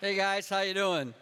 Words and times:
Hey 0.00 0.14
guys, 0.14 0.48
how 0.48 0.62
you 0.62 0.72
doing? 0.72 1.12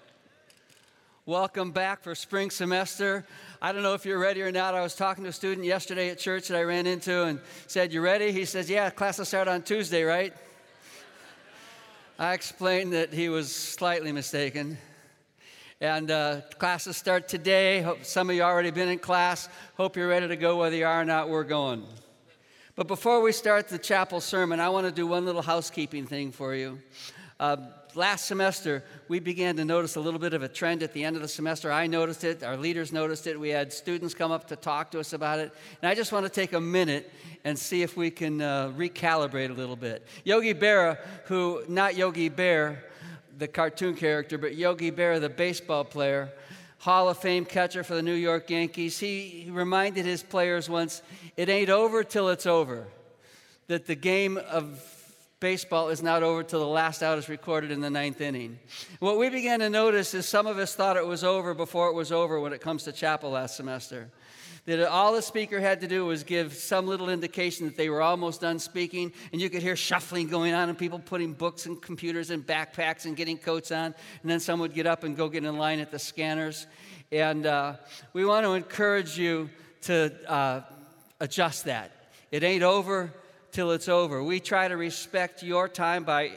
Welcome 1.27 1.73
back 1.73 2.01
for 2.01 2.15
spring 2.15 2.49
semester. 2.49 3.27
I 3.61 3.73
don't 3.73 3.83
know 3.83 3.95
if 3.95 4.07
you're 4.07 4.21
ready 4.21 4.41
or 4.41 4.53
not. 4.53 4.77
I 4.77 4.83
was 4.83 4.95
talking 4.95 5.25
to 5.25 5.31
a 5.31 5.33
student 5.33 5.67
yesterday 5.67 6.11
at 6.11 6.21
church 6.21 6.47
that 6.47 6.57
I 6.57 6.63
ran 6.63 6.87
into 6.87 7.25
and 7.25 7.41
said, 7.67 7.93
"You 7.93 8.01
ready?" 8.01 8.31
He 8.31 8.45
says, 8.45 8.71
"Yeah, 8.71 8.89
class 8.91 9.19
will 9.19 9.25
start 9.25 9.49
on 9.49 9.63
Tuesday, 9.63 10.05
right?" 10.05 10.33
I 12.21 12.35
explained 12.35 12.93
that 12.93 13.13
he 13.13 13.29
was 13.29 13.53
slightly 13.53 14.13
mistaken. 14.13 14.79
And 15.81 16.13
uh, 16.13 16.43
classes 16.59 16.97
start 16.97 17.27
today. 17.27 17.81
Hope 17.81 18.05
some 18.05 18.31
of 18.31 18.37
you 18.37 18.43
already 18.43 18.71
been 18.71 18.89
in 18.89 19.01
class. 19.01 19.49
Hope 19.77 19.97
you're 19.97 20.07
ready 20.07 20.29
to 20.29 20.37
go. 20.37 20.59
Whether 20.59 20.77
you 20.77 20.87
are 20.87 21.01
or 21.01 21.05
not, 21.05 21.29
we're 21.29 21.43
going. 21.43 21.85
But 22.77 22.87
before 22.87 23.23
we 23.23 23.33
start 23.33 23.67
the 23.67 23.79
chapel 23.81 24.21
sermon, 24.21 24.61
I 24.61 24.69
want 24.69 24.87
to 24.87 24.93
do 24.93 25.05
one 25.05 25.25
little 25.25 25.43
housekeeping 25.43 26.07
thing 26.07 26.31
for 26.31 26.55
you. 26.55 26.79
Uh, 27.41 27.57
last 27.99 28.27
semester, 28.27 28.85
we 29.09 29.19
began 29.19 29.57
to 29.57 29.65
notice 29.65 29.97
a 29.97 30.01
little 30.01 30.21
bit 30.21 30.33
of 30.33 30.45
a 30.45 30.49
trend 30.49 30.85
at 30.85 30.93
the 30.93 31.03
end 31.03 31.17
of 31.17 31.23
the 31.23 31.29
semester. 31.29 31.73
I 31.73 31.89
noticed 31.89 32.23
it, 32.23 32.45
our 32.45 32.57
leaders 32.57 32.93
noticed 32.93 33.27
it. 33.27 33.39
We 33.39 33.49
had 33.49 33.73
students 33.73 34.15
come 34.15 34.31
up 34.31 34.47
to 34.49 34.57
talk 34.57 34.93
to 34.93 35.01
us 35.01 35.13
about 35.13 35.41
it. 35.41 35.53
And 35.83 35.91
I 35.91 35.97
just 35.97 36.13
want 36.13 36.25
to 36.25 36.31
take 36.31 36.53
a 36.53 36.61
minute 36.61 37.13
and 37.45 37.59
see 37.59 37.83
if 37.83 37.97
we 37.97 38.13
can 38.13 38.41
uh, 38.41 38.69
recalibrate 38.77 39.51
a 39.51 39.53
little 39.53 39.75
bit. 39.75 40.07
Yogi 40.23 40.55
Berra, 40.55 40.97
who, 41.25 41.65
not 41.69 41.97
Yogi 41.97 42.29
Bear, 42.29 42.85
the 43.37 43.49
cartoon 43.49 43.97
character, 43.97 44.39
but 44.39 44.55
Yogi 44.55 44.93
Berra, 44.93 45.21
the 45.21 45.29
baseball 45.29 45.85
player, 45.85 46.31
Hall 46.79 47.09
of 47.09 47.19
Fame 47.19 47.45
catcher 47.45 47.83
for 47.83 47.97
the 47.97 48.03
New 48.03 48.15
York 48.15 48.49
Yankees, 48.49 49.01
he 49.01 49.49
reminded 49.51 50.07
his 50.07 50.23
players 50.23 50.71
once 50.71 51.03
it 51.37 51.49
ain't 51.49 51.69
over 51.69 52.05
till 52.05 52.29
it's 52.29 52.47
over. 52.47 52.87
That 53.67 53.87
the 53.87 53.97
game 53.97 54.39
of 54.39 54.81
baseball 55.41 55.89
is 55.89 56.03
not 56.03 56.23
over 56.23 56.43
till 56.43 56.61
the 56.61 56.67
last 56.67 57.03
out 57.03 57.19
is 57.19 57.29
recorded 57.29 57.71
in 57.71 57.81
the 57.81 57.91
ninth 57.91 58.21
inning. 58.21 58.59
What 58.99 59.19
we 59.19 59.29
began 59.29 59.61
to 59.61 59.71
notice 59.71 60.13
is 60.15 60.27
some 60.27 60.47
of 60.47 60.59
us 60.59 60.75
thought 60.75 60.97
it 60.97 61.07
was 61.07 61.23
over 61.23 61.55
before 61.55 61.89
it 61.89 61.95
was 61.95 62.11
over 62.11 62.41
when 62.41 62.53
it 62.53 62.61
comes 62.61 62.85
to 62.85 62.93
chapel 62.93 63.31
last 63.31 63.57
semester. 63.57 64.11
That 64.67 64.87
all 64.91 65.15
the 65.15 65.23
speaker 65.23 65.61
had 65.61 65.81
to 65.81 65.87
do 65.87 66.05
was 66.05 66.25
give 66.25 66.53
some 66.53 66.87
little 66.87 67.09
indication 67.09 67.65
that 67.67 67.77
they 67.77 67.89
were 67.89 68.03
almost 68.03 68.43
done 68.43 68.59
speaking, 68.59 69.13
and 69.33 69.41
you 69.41 69.49
could 69.49 69.63
hear 69.63 69.77
shuffling 69.77 70.29
going 70.29 70.53
on 70.53 70.69
and 70.69 70.77
people 70.77 70.99
putting 70.99 71.33
books 71.33 71.65
and 71.65 71.81
computers 71.81 72.31
and 72.31 72.47
backpacks 72.47 73.07
and 73.07 73.17
getting 73.17 73.39
coats 73.39 73.73
on, 73.73 73.95
and 74.23 74.31
then 74.31 74.41
some 74.41 74.61
would 74.61 74.75
get 74.75 74.87
up 74.87 75.05
and 75.05 75.17
go 75.17 75.29
get 75.29 75.45
in 75.45 75.57
line 75.57 75.79
at 75.79 75.91
the 75.91 75.99
scanners. 75.99 76.67
And 77.11 77.47
uh, 77.47 77.77
we 78.13 78.27
want 78.27 78.45
to 78.45 78.53
encourage 78.53 79.17
you 79.17 79.49
to 79.83 80.13
uh, 80.31 80.61
adjust 81.21 81.65
that. 81.65 81.93
It 82.31 82.43
ain't 82.43 82.63
over 82.63 83.11
till 83.53 83.73
it's 83.73 83.89
over. 83.89 84.23
We 84.23 84.41
try 84.41 84.69
to 84.69 84.77
respect 84.77 85.43
your 85.43 85.69
time 85.69 86.05
by 86.05 86.33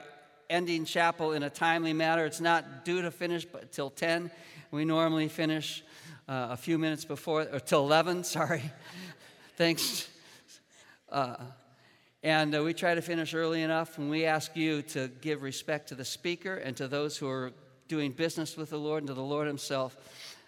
ending 0.49 0.85
chapel 0.85 1.31
in 1.33 1.43
a 1.43 1.49
timely 1.49 1.93
manner. 1.93 2.25
It's 2.25 2.41
not 2.41 2.85
due 2.85 3.01
to 3.01 3.11
finish 3.11 3.45
but 3.45 3.71
till 3.71 3.89
10. 3.89 4.31
We 4.69 4.85
normally 4.85 5.27
finish 5.27 5.83
uh, 6.27 6.49
a 6.51 6.57
few 6.57 6.77
minutes 6.77 7.05
before, 7.05 7.47
or 7.51 7.59
till 7.59 7.81
11, 7.81 8.23
sorry. 8.25 8.63
Thanks. 9.57 10.07
Uh, 11.11 11.35
and 12.23 12.55
uh, 12.55 12.63
we 12.63 12.73
try 12.73 12.95
to 12.95 13.01
finish 13.01 13.33
early 13.33 13.63
enough, 13.63 13.97
and 13.97 14.09
we 14.09 14.25
ask 14.25 14.55
you 14.55 14.81
to 14.83 15.09
give 15.21 15.41
respect 15.41 15.89
to 15.89 15.95
the 15.95 16.05
speaker 16.05 16.55
and 16.55 16.77
to 16.77 16.87
those 16.87 17.17
who 17.17 17.27
are 17.27 17.51
doing 17.87 18.11
business 18.11 18.55
with 18.55 18.69
the 18.69 18.77
Lord 18.77 19.01
and 19.03 19.07
to 19.07 19.13
the 19.13 19.21
Lord 19.21 19.47
Himself, 19.47 19.97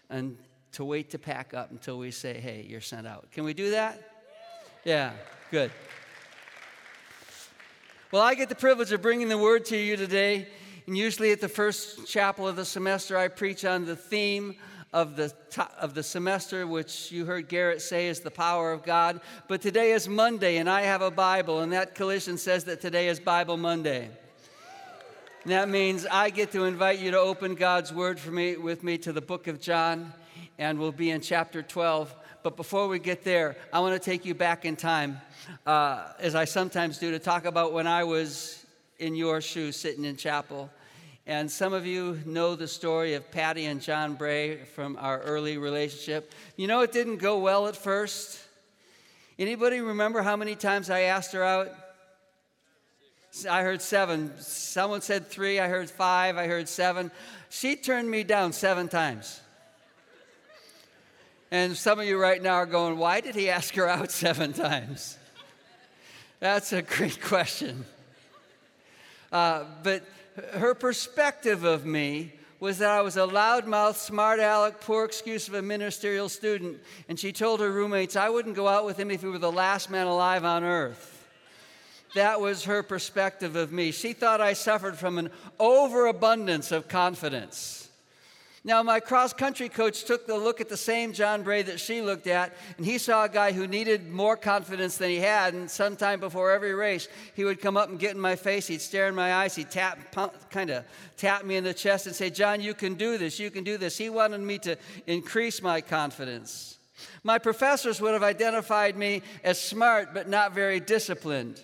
and 0.09 0.37
to 0.73 0.85
wait 0.85 1.09
to 1.11 1.19
pack 1.19 1.53
up 1.53 1.71
until 1.71 1.97
we 1.97 2.11
say, 2.11 2.39
hey, 2.39 2.65
you're 2.67 2.81
sent 2.81 3.07
out. 3.07 3.31
Can 3.31 3.43
we 3.43 3.53
do 3.53 3.71
that? 3.71 4.11
Yeah, 4.85 5.11
good. 5.51 5.71
Well, 8.13 8.21
I 8.21 8.35
get 8.35 8.47
the 8.47 8.53
privilege 8.53 8.91
of 8.91 9.01
bringing 9.01 9.27
the 9.27 9.39
word 9.39 9.65
to 9.65 9.75
you 9.75 9.97
today. 9.97 10.47
And 10.85 10.95
usually 10.95 11.31
at 11.31 11.41
the 11.41 11.49
first 11.49 12.05
chapel 12.05 12.47
of 12.47 12.55
the 12.55 12.63
semester, 12.63 13.17
I 13.17 13.27
preach 13.27 13.65
on 13.65 13.85
the 13.85 13.95
theme 13.95 14.53
of 14.93 15.15
the, 15.15 15.33
of 15.79 15.95
the 15.95 16.03
semester, 16.03 16.67
which 16.67 17.11
you 17.11 17.25
heard 17.25 17.49
Garrett 17.49 17.81
say 17.81 18.05
is 18.09 18.19
the 18.19 18.29
power 18.29 18.71
of 18.71 18.83
God. 18.83 19.19
But 19.47 19.63
today 19.63 19.93
is 19.93 20.07
Monday, 20.07 20.57
and 20.57 20.69
I 20.69 20.81
have 20.81 21.01
a 21.01 21.09
Bible, 21.09 21.61
and 21.61 21.73
that 21.73 21.95
collision 21.95 22.37
says 22.37 22.65
that 22.65 22.81
today 22.81 23.07
is 23.07 23.19
Bible 23.19 23.57
Monday. 23.57 24.11
And 25.41 25.51
that 25.51 25.67
means 25.67 26.05
I 26.05 26.29
get 26.29 26.51
to 26.51 26.65
invite 26.65 26.99
you 26.99 27.09
to 27.09 27.19
open 27.19 27.55
God's 27.55 27.91
Word 27.91 28.19
for 28.19 28.29
me, 28.29 28.57
with 28.57 28.83
me 28.83 28.99
to 28.99 29.11
the 29.11 29.21
book 29.21 29.47
of 29.47 29.59
John, 29.59 30.13
and 30.59 30.77
we'll 30.77 30.91
be 30.91 31.09
in 31.09 31.21
chapter 31.21 31.63
12. 31.63 32.13
But 32.43 32.57
before 32.57 32.89
we 32.89 32.99
get 32.99 33.23
there, 33.23 33.55
I 33.71 33.79
want 33.79 33.93
to 33.93 33.99
take 33.99 34.25
you 34.25 34.35
back 34.35 34.65
in 34.65 34.75
time 34.75 35.21
uh, 35.65 36.09
as 36.19 36.35
I 36.35 36.43
sometimes 36.43 36.97
do, 36.97 37.11
to 37.11 37.19
talk 37.19 37.45
about 37.45 37.71
when 37.71 37.87
I 37.87 38.03
was 38.03 38.65
in 38.99 39.15
your 39.15 39.39
shoes 39.39 39.77
sitting 39.77 40.03
in 40.03 40.17
chapel. 40.17 40.69
And 41.25 41.49
some 41.49 41.71
of 41.71 41.85
you 41.85 42.19
know 42.25 42.55
the 42.57 42.67
story 42.67 43.13
of 43.13 43.31
Patty 43.31 43.63
and 43.63 43.81
John 43.81 44.15
Bray 44.15 44.57
from 44.57 44.97
our 44.99 45.21
early 45.21 45.57
relationship. 45.57 46.33
You 46.57 46.67
know, 46.67 46.81
it 46.81 46.91
didn't 46.91 47.17
go 47.17 47.39
well 47.39 47.67
at 47.67 47.77
first. 47.77 48.41
Anybody 49.39 49.79
remember 49.79 50.21
how 50.21 50.35
many 50.35 50.55
times 50.55 50.89
I 50.89 51.03
asked 51.03 51.31
her 51.31 51.45
out? 51.45 51.69
I 53.49 53.61
heard 53.61 53.81
seven. 53.81 54.33
Someone 54.39 54.99
said 54.99 55.27
three. 55.27 55.61
I 55.61 55.69
heard 55.69 55.89
five. 55.89 56.35
I 56.35 56.47
heard 56.47 56.67
seven. 56.67 57.09
She 57.49 57.77
turned 57.77 58.11
me 58.11 58.25
down 58.25 58.51
seven 58.51 58.89
times. 58.89 59.39
And 61.53 61.77
some 61.77 61.99
of 61.99 62.07
you 62.07 62.19
right 62.19 62.41
now 62.41 62.55
are 62.55 62.65
going, 62.65 62.97
why 62.97 63.21
did 63.21 63.35
he 63.35 63.47
ask 63.47 63.75
her 63.75 63.87
out 63.87 64.09
seven 64.23 64.53
times? 64.53 65.19
That's 66.39 66.73
a 66.73 66.81
great 66.81 67.21
question. 67.21 67.85
Uh, 69.31 69.65
but 69.83 70.03
her 70.53 70.73
perspective 70.73 71.63
of 71.63 71.85
me 71.85 72.33
was 72.59 72.79
that 72.79 72.89
I 72.89 73.01
was 73.01 73.17
a 73.17 73.27
loudmouth, 73.27 73.97
smart 73.97 74.39
aleck, 74.39 74.81
poor 74.81 75.05
excuse 75.05 75.47
of 75.47 75.53
a 75.53 75.61
ministerial 75.61 76.27
student. 76.27 76.79
And 77.07 77.19
she 77.19 77.31
told 77.31 77.59
her 77.59 77.69
roommates 77.69 78.15
I 78.15 78.29
wouldn't 78.29 78.55
go 78.55 78.67
out 78.67 78.83
with 78.83 78.97
him 78.97 79.11
if 79.11 79.21
he 79.21 79.27
were 79.27 79.37
the 79.37 79.51
last 79.51 79.91
man 79.91 80.07
alive 80.07 80.43
on 80.43 80.63
earth. 80.63 81.29
That 82.15 82.41
was 82.41 82.63
her 82.63 82.81
perspective 82.81 83.55
of 83.55 83.71
me. 83.71 83.91
She 83.91 84.13
thought 84.13 84.41
I 84.41 84.53
suffered 84.53 84.97
from 84.97 85.19
an 85.19 85.29
overabundance 85.59 86.71
of 86.71 86.87
confidence. 86.87 87.82
Now, 88.65 88.81
my 88.81 89.01
cross 89.01 89.33
country 89.33 89.67
coach 89.67 90.05
took 90.05 90.29
a 90.29 90.35
look 90.35 90.61
at 90.61 90.69
the 90.69 90.77
same 90.77 91.11
John 91.11 91.43
Bray 91.43 91.63
that 91.63 91.81
she 91.81 92.01
looked 92.01 92.27
at, 92.27 92.53
and 92.77 92.85
he 92.85 92.97
saw 92.97 93.25
a 93.25 93.29
guy 93.29 93.51
who 93.51 93.67
needed 93.67 94.09
more 94.09 94.37
confidence 94.37 94.95
than 94.95 95.09
he 95.09 95.17
had. 95.17 95.53
And 95.53 95.69
sometime 95.69 96.21
before 96.21 96.49
every 96.49 96.73
race, 96.73 97.09
he 97.33 97.43
would 97.43 97.59
come 97.59 97.75
up 97.75 97.89
and 97.89 97.99
get 97.99 98.15
in 98.15 98.21
my 98.21 98.37
face. 98.37 98.67
He'd 98.67 98.79
stare 98.79 99.09
in 99.09 99.15
my 99.15 99.33
eyes. 99.33 99.53
He'd 99.53 99.69
tap, 99.69 100.15
kind 100.49 100.69
of 100.69 100.85
tap 101.17 101.43
me 101.43 101.57
in 101.57 101.65
the 101.65 101.73
chest 101.73 102.07
and 102.07 102.15
say, 102.15 102.29
John, 102.29 102.61
you 102.61 102.73
can 102.73 102.93
do 102.93 103.17
this. 103.17 103.37
You 103.37 103.51
can 103.51 103.65
do 103.65 103.77
this. 103.77 103.97
He 103.97 104.09
wanted 104.09 104.39
me 104.39 104.59
to 104.59 104.77
increase 105.07 105.61
my 105.61 105.81
confidence. 105.81 106.77
My 107.21 107.39
professors 107.39 107.99
would 107.99 108.13
have 108.13 108.23
identified 108.23 108.95
me 108.95 109.23
as 109.43 109.59
smart, 109.59 110.13
but 110.13 110.29
not 110.29 110.53
very 110.53 110.79
disciplined. 110.79 111.61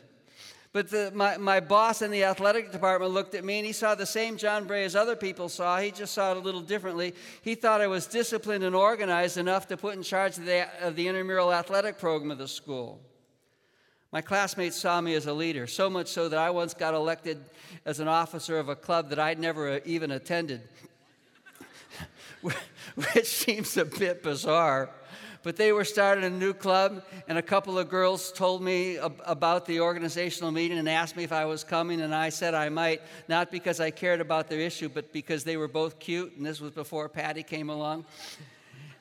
But 0.72 0.92
the, 0.92 1.12
my, 1.16 1.38
my 1.38 1.60
boss 1.60 2.04
in 2.04 2.12
the 2.12 2.24
athletic 2.24 2.72
department 2.72 3.12
looked 3.12 3.34
at 3.34 3.44
me 3.44 3.58
and 3.58 3.66
he 3.66 3.74
saw 3.74 3.96
the 3.96 4.06
same 4.06 4.38
John 4.38 4.68
Bray 4.68 4.84
as 4.84 4.96
other 4.96 5.16
people 5.16 5.50
saw. 5.50 5.80
He 5.80 5.90
just 5.90 6.14
saw 6.14 6.32
it 6.32 6.38
a 6.38 6.42
little 6.42 6.62
differently. 6.62 7.16
He 7.42 7.56
thought 7.56 7.82
I 7.82 7.88
was 7.88 8.06
disciplined 8.06 8.64
and 8.64 8.76
organized 8.76 9.38
enough 9.38 9.68
to 9.70 9.78
put 9.78 9.96
in 9.96 10.04
charge 10.04 10.38
of 10.38 10.46
the, 10.46 10.68
of 10.86 10.96
the 10.96 11.08
intramural 11.08 11.52
athletic 11.52 11.98
program 11.98 12.30
of 12.30 12.38
the 12.38 12.48
school. 12.48 13.02
My 14.12 14.22
classmates 14.22 14.76
saw 14.76 15.02
me 15.02 15.16
as 15.16 15.26
a 15.26 15.34
leader, 15.34 15.66
so 15.66 15.90
much 15.90 16.08
so 16.08 16.30
that 16.30 16.40
I 16.40 16.50
once 16.52 16.74
got 16.74 16.94
elected 16.94 17.44
as 17.86 18.00
an 18.00 18.08
officer 18.08 18.58
of 18.58 18.70
a 18.70 18.76
club 18.76 19.10
that 19.10 19.20
I'd 19.20 19.40
never 19.40 19.74
uh, 19.74 19.80
even 19.86 20.12
attended, 20.12 20.62
which 22.42 23.26
seems 23.26 23.78
a 23.78 23.86
bit 23.86 24.24
bizarre. 24.24 24.90
But 25.42 25.56
they 25.56 25.72
were 25.72 25.86
starting 25.86 26.26
a 26.26 26.30
new 26.30 26.54
club, 26.54 27.04
and 27.28 27.38
a 27.38 27.42
couple 27.42 27.80
of 27.80 27.90
girls 27.90 28.32
told 28.32 28.62
me 28.62 28.98
ab- 28.98 29.22
about 29.26 29.66
the 29.66 29.80
organizational 29.80 30.52
meeting 30.52 30.78
and 30.78 30.90
asked 30.90 31.16
me 31.16 31.24
if 31.24 31.32
I 31.32 31.46
was 31.46 31.64
coming, 31.64 32.02
and 32.02 32.14
I 32.14 32.28
said 32.28 32.54
I 32.54 32.68
might, 32.68 33.02
not 33.30 33.50
because 33.50 33.80
I 33.80 33.90
cared 33.90 34.20
about 34.20 34.50
their 34.50 34.60
issue, 34.60 34.90
but 34.90 35.14
because 35.14 35.46
they 35.46 35.56
were 35.56 35.70
both 35.70 35.98
cute, 35.98 36.36
and 36.36 36.46
this 36.46 36.60
was 36.60 36.72
before 36.72 37.08
Patty 37.08 37.44
came 37.44 37.70
along. 37.70 38.06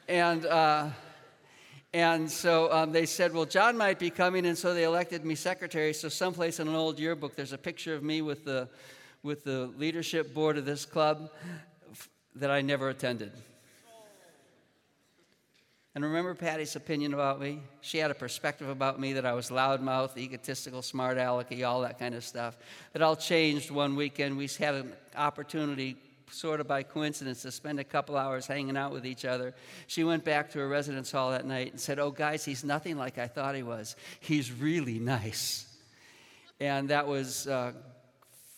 And, 0.09 0.47
uh, 0.47 0.91
and 1.93 2.31
so 2.31 2.73
um, 2.73 2.93
they 2.93 3.05
said, 3.05 3.35
Well, 3.35 3.45
John 3.45 3.77
might 3.77 3.99
be 3.99 4.11
coming, 4.11 4.47
and 4.47 4.57
so 4.57 4.75
they 4.75 4.85
elected 4.85 5.25
me 5.25 5.35
secretary. 5.35 5.93
So, 5.93 6.09
someplace 6.09 6.61
in 6.61 6.69
an 6.69 6.75
old 6.77 7.01
yearbook, 7.01 7.35
there's 7.35 7.53
a 7.53 7.59
picture 7.59 7.95
of 7.95 8.05
me 8.05 8.23
with 8.23 8.45
the, 8.45 8.69
with 9.25 9.43
the 9.43 9.73
leadership 9.77 10.33
board 10.33 10.57
of 10.57 10.65
this 10.65 10.87
club 10.87 11.31
that 12.37 12.51
I 12.51 12.61
never 12.61 12.91
attended. 12.91 13.33
And 15.99 16.05
remember 16.05 16.33
Patty's 16.33 16.77
opinion 16.77 17.13
about 17.13 17.41
me? 17.41 17.61
She 17.81 17.99
had 17.99 18.13
a 18.13 18.15
perspective 18.15 18.69
about 18.69 19.01
me 19.01 19.15
that 19.15 19.27
I 19.27 19.33
was 19.33 19.51
loudmouth, 19.51 20.17
egotistical, 20.17 20.81
smart 20.81 21.19
alecky, 21.19 21.67
all 21.67 21.81
that 21.81 21.99
kind 21.99 22.15
of 22.15 22.23
stuff. 22.23 22.57
It 22.95 23.03
all 23.03 23.17
changed 23.17 23.73
one 23.73 23.97
weekend. 23.97 24.37
We 24.37 24.47
had 24.61 24.77
an 24.77 24.93
opportunity, 25.17 25.97
sort 26.31 26.61
of 26.61 26.69
by 26.69 26.85
coincidence, 26.85 27.43
to 27.43 27.51
spend 27.51 27.81
a 27.81 27.85
couple 27.85 28.17
hours 28.17 28.47
hanging 28.47 28.77
out 28.77 28.93
with 28.93 29.05
each 29.05 29.25
other. 29.25 29.57
She 29.89 30.05
went 30.05 30.25
back 30.25 30.53
to 30.53 30.61
her 30.61 30.69
residence 30.69 31.11
hall 31.11 31.33
that 31.33 31.45
night 31.45 31.73
and 31.73 31.81
said, 31.81 31.99
Oh, 31.99 32.13
guys, 32.13 32.45
he's 32.45 32.63
nothing 32.63 32.97
like 32.97 33.19
I 33.19 33.27
thought 33.27 33.57
he 33.57 33.65
was. 33.65 33.97
He's 34.21 34.53
really 34.53 35.01
nice. 35.01 35.67
And 36.61 36.91
that 36.91 37.09
was 37.09 37.49
uh, 37.49 37.73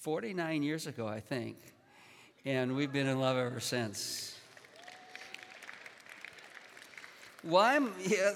49 0.00 0.62
years 0.62 0.86
ago, 0.86 1.08
I 1.08 1.20
think. 1.20 1.56
and 2.44 2.76
we've 2.76 2.92
been 2.92 3.06
in 3.06 3.18
love 3.18 3.38
ever 3.38 3.60
since. 3.60 4.36
Why 7.42 7.80
yeah, 8.04 8.32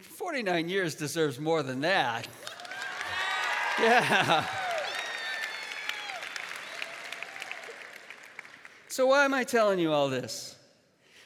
49 0.00 0.68
years 0.68 0.94
deserves 0.94 1.38
more 1.38 1.62
than 1.62 1.80
that. 1.80 2.26
Yeah. 3.80 4.44
So, 8.88 9.06
why 9.06 9.24
am 9.24 9.32
I 9.32 9.44
telling 9.44 9.78
you 9.78 9.92
all 9.92 10.08
this? 10.08 10.56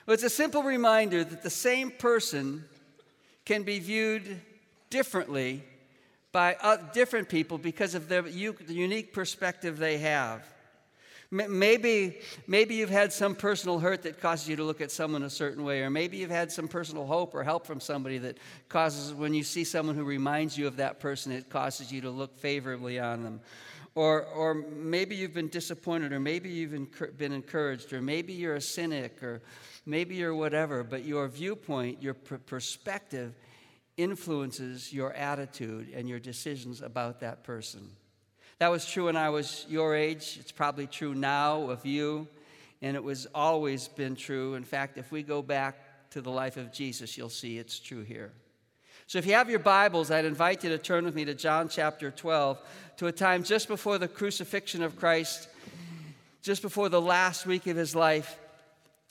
Well, 0.05 0.13
it's 0.13 0.23
a 0.23 0.29
simple 0.29 0.63
reminder 0.63 1.25
that 1.25 1.43
the 1.43 1.49
same 1.49 1.91
person 1.91 2.67
can 3.47 3.63
be 3.63 3.79
viewed 3.79 4.43
differently 4.91 5.63
by 6.33 6.57
uh, 6.61 6.77
different 6.93 7.31
people 7.31 7.57
because 7.57 7.95
of 7.95 8.11
the 8.11 8.31
unique 8.69 9.15
perspective 9.15 9.79
they 9.79 9.97
have. 9.97 10.43
Maybe, 11.33 12.19
maybe 12.47 12.75
you've 12.75 12.91
had 12.91 13.11
some 13.11 13.35
personal 13.35 13.79
hurt 13.79 14.03
that 14.03 14.21
causes 14.21 14.47
you 14.47 14.57
to 14.57 14.65
look 14.65 14.83
at 14.83 14.91
someone 14.91 15.23
a 15.23 15.31
certain 15.31 15.65
way, 15.65 15.81
or 15.81 15.89
maybe 15.89 16.19
you've 16.19 16.29
had 16.29 16.53
some 16.53 16.69
personal 16.69 17.07
hope 17.07 17.35
or 17.35 17.43
help 17.43 17.67
from 17.67 17.81
somebody 17.81 18.19
that 18.19 18.37
causes, 18.69 19.15
when 19.15 19.33
you 19.33 19.43
see 19.43 19.65
someone 19.65 19.95
who 19.97 20.05
reminds 20.05 20.59
you 20.59 20.67
of 20.67 20.77
that 20.77 21.01
person, 21.01 21.33
it 21.33 21.49
causes 21.49 21.91
you 21.91 22.03
to 22.03 22.11
look 22.11 22.39
favorably 22.39 23.01
on 23.01 23.25
them. 23.25 23.41
Or, 23.95 24.25
or 24.27 24.53
maybe 24.53 25.17
you've 25.17 25.33
been 25.33 25.49
disappointed, 25.49 26.13
or 26.13 26.21
maybe 26.21 26.51
you've 26.51 27.17
been 27.17 27.33
encouraged, 27.33 27.95
or 27.95 28.03
maybe 28.03 28.35
you're 28.35 28.57
a 28.57 28.61
cynic, 28.61 29.23
or 29.23 29.41
maybe 29.87 30.17
you're 30.17 30.35
whatever, 30.35 30.85
but 30.85 31.03
your 31.03 31.29
viewpoint, 31.29 32.03
your 32.03 32.13
perspective 32.13 33.35
influences 33.97 34.93
your 34.93 35.15
attitude 35.15 35.89
and 35.95 36.11
your 36.11 36.19
decisions 36.19 36.83
about 36.83 37.21
that 37.21 37.43
person. 37.43 37.91
That 38.63 38.71
was 38.71 38.87
true 38.87 39.07
when 39.07 39.17
I 39.17 39.29
was 39.29 39.67
your 39.69 39.97
age. 39.97 40.37
It's 40.39 40.53
probably 40.53 40.87
true 40.87 41.17
now 41.17 41.63
of 41.69 41.85
you, 41.85 42.29
and 42.81 42.95
it 42.95 43.03
was 43.03 43.27
always 43.35 43.89
been 43.89 44.15
true. 44.15 44.55
In 44.55 44.63
fact, 44.63 44.99
if 44.99 45.11
we 45.11 45.25
go 45.25 45.43
back 45.43 46.11
to 46.11 46.21
the 46.21 46.31
life 46.31 46.57
of 46.57 46.73
Jesus, 46.73 47.19
you'll 47.19 47.29
see 47.29 47.59
it's 47.59 47.81
true 47.81 48.03
here. 48.03 48.31
So 49.09 49.19
if 49.19 49.27
you 49.27 49.33
have 49.33 49.51
your 49.51 49.59
Bibles, 49.59 50.13
I'd 50.13 50.27
invite 50.27 50.63
you 50.63 50.71
to 50.71 50.79
turn 50.79 51.05
with 51.05 51.17
me 51.17 51.25
to 51.25 51.35
John 51.35 51.69
chapter 51.69 52.13
12, 52.13 52.61
to 52.99 53.09
a 53.09 53.13
time 53.13 53.43
just 53.43 53.67
before 53.67 53.99
the 53.99 54.07
crucifixion 54.07 54.85
of 54.85 54.97
Christ, 54.97 55.49
just 56.41 56.63
before 56.63 56.89
the 56.89 57.01
last 57.01 57.47
week 57.47 57.67
of 57.67 57.77
his 57.77 57.97
life. 57.97 58.39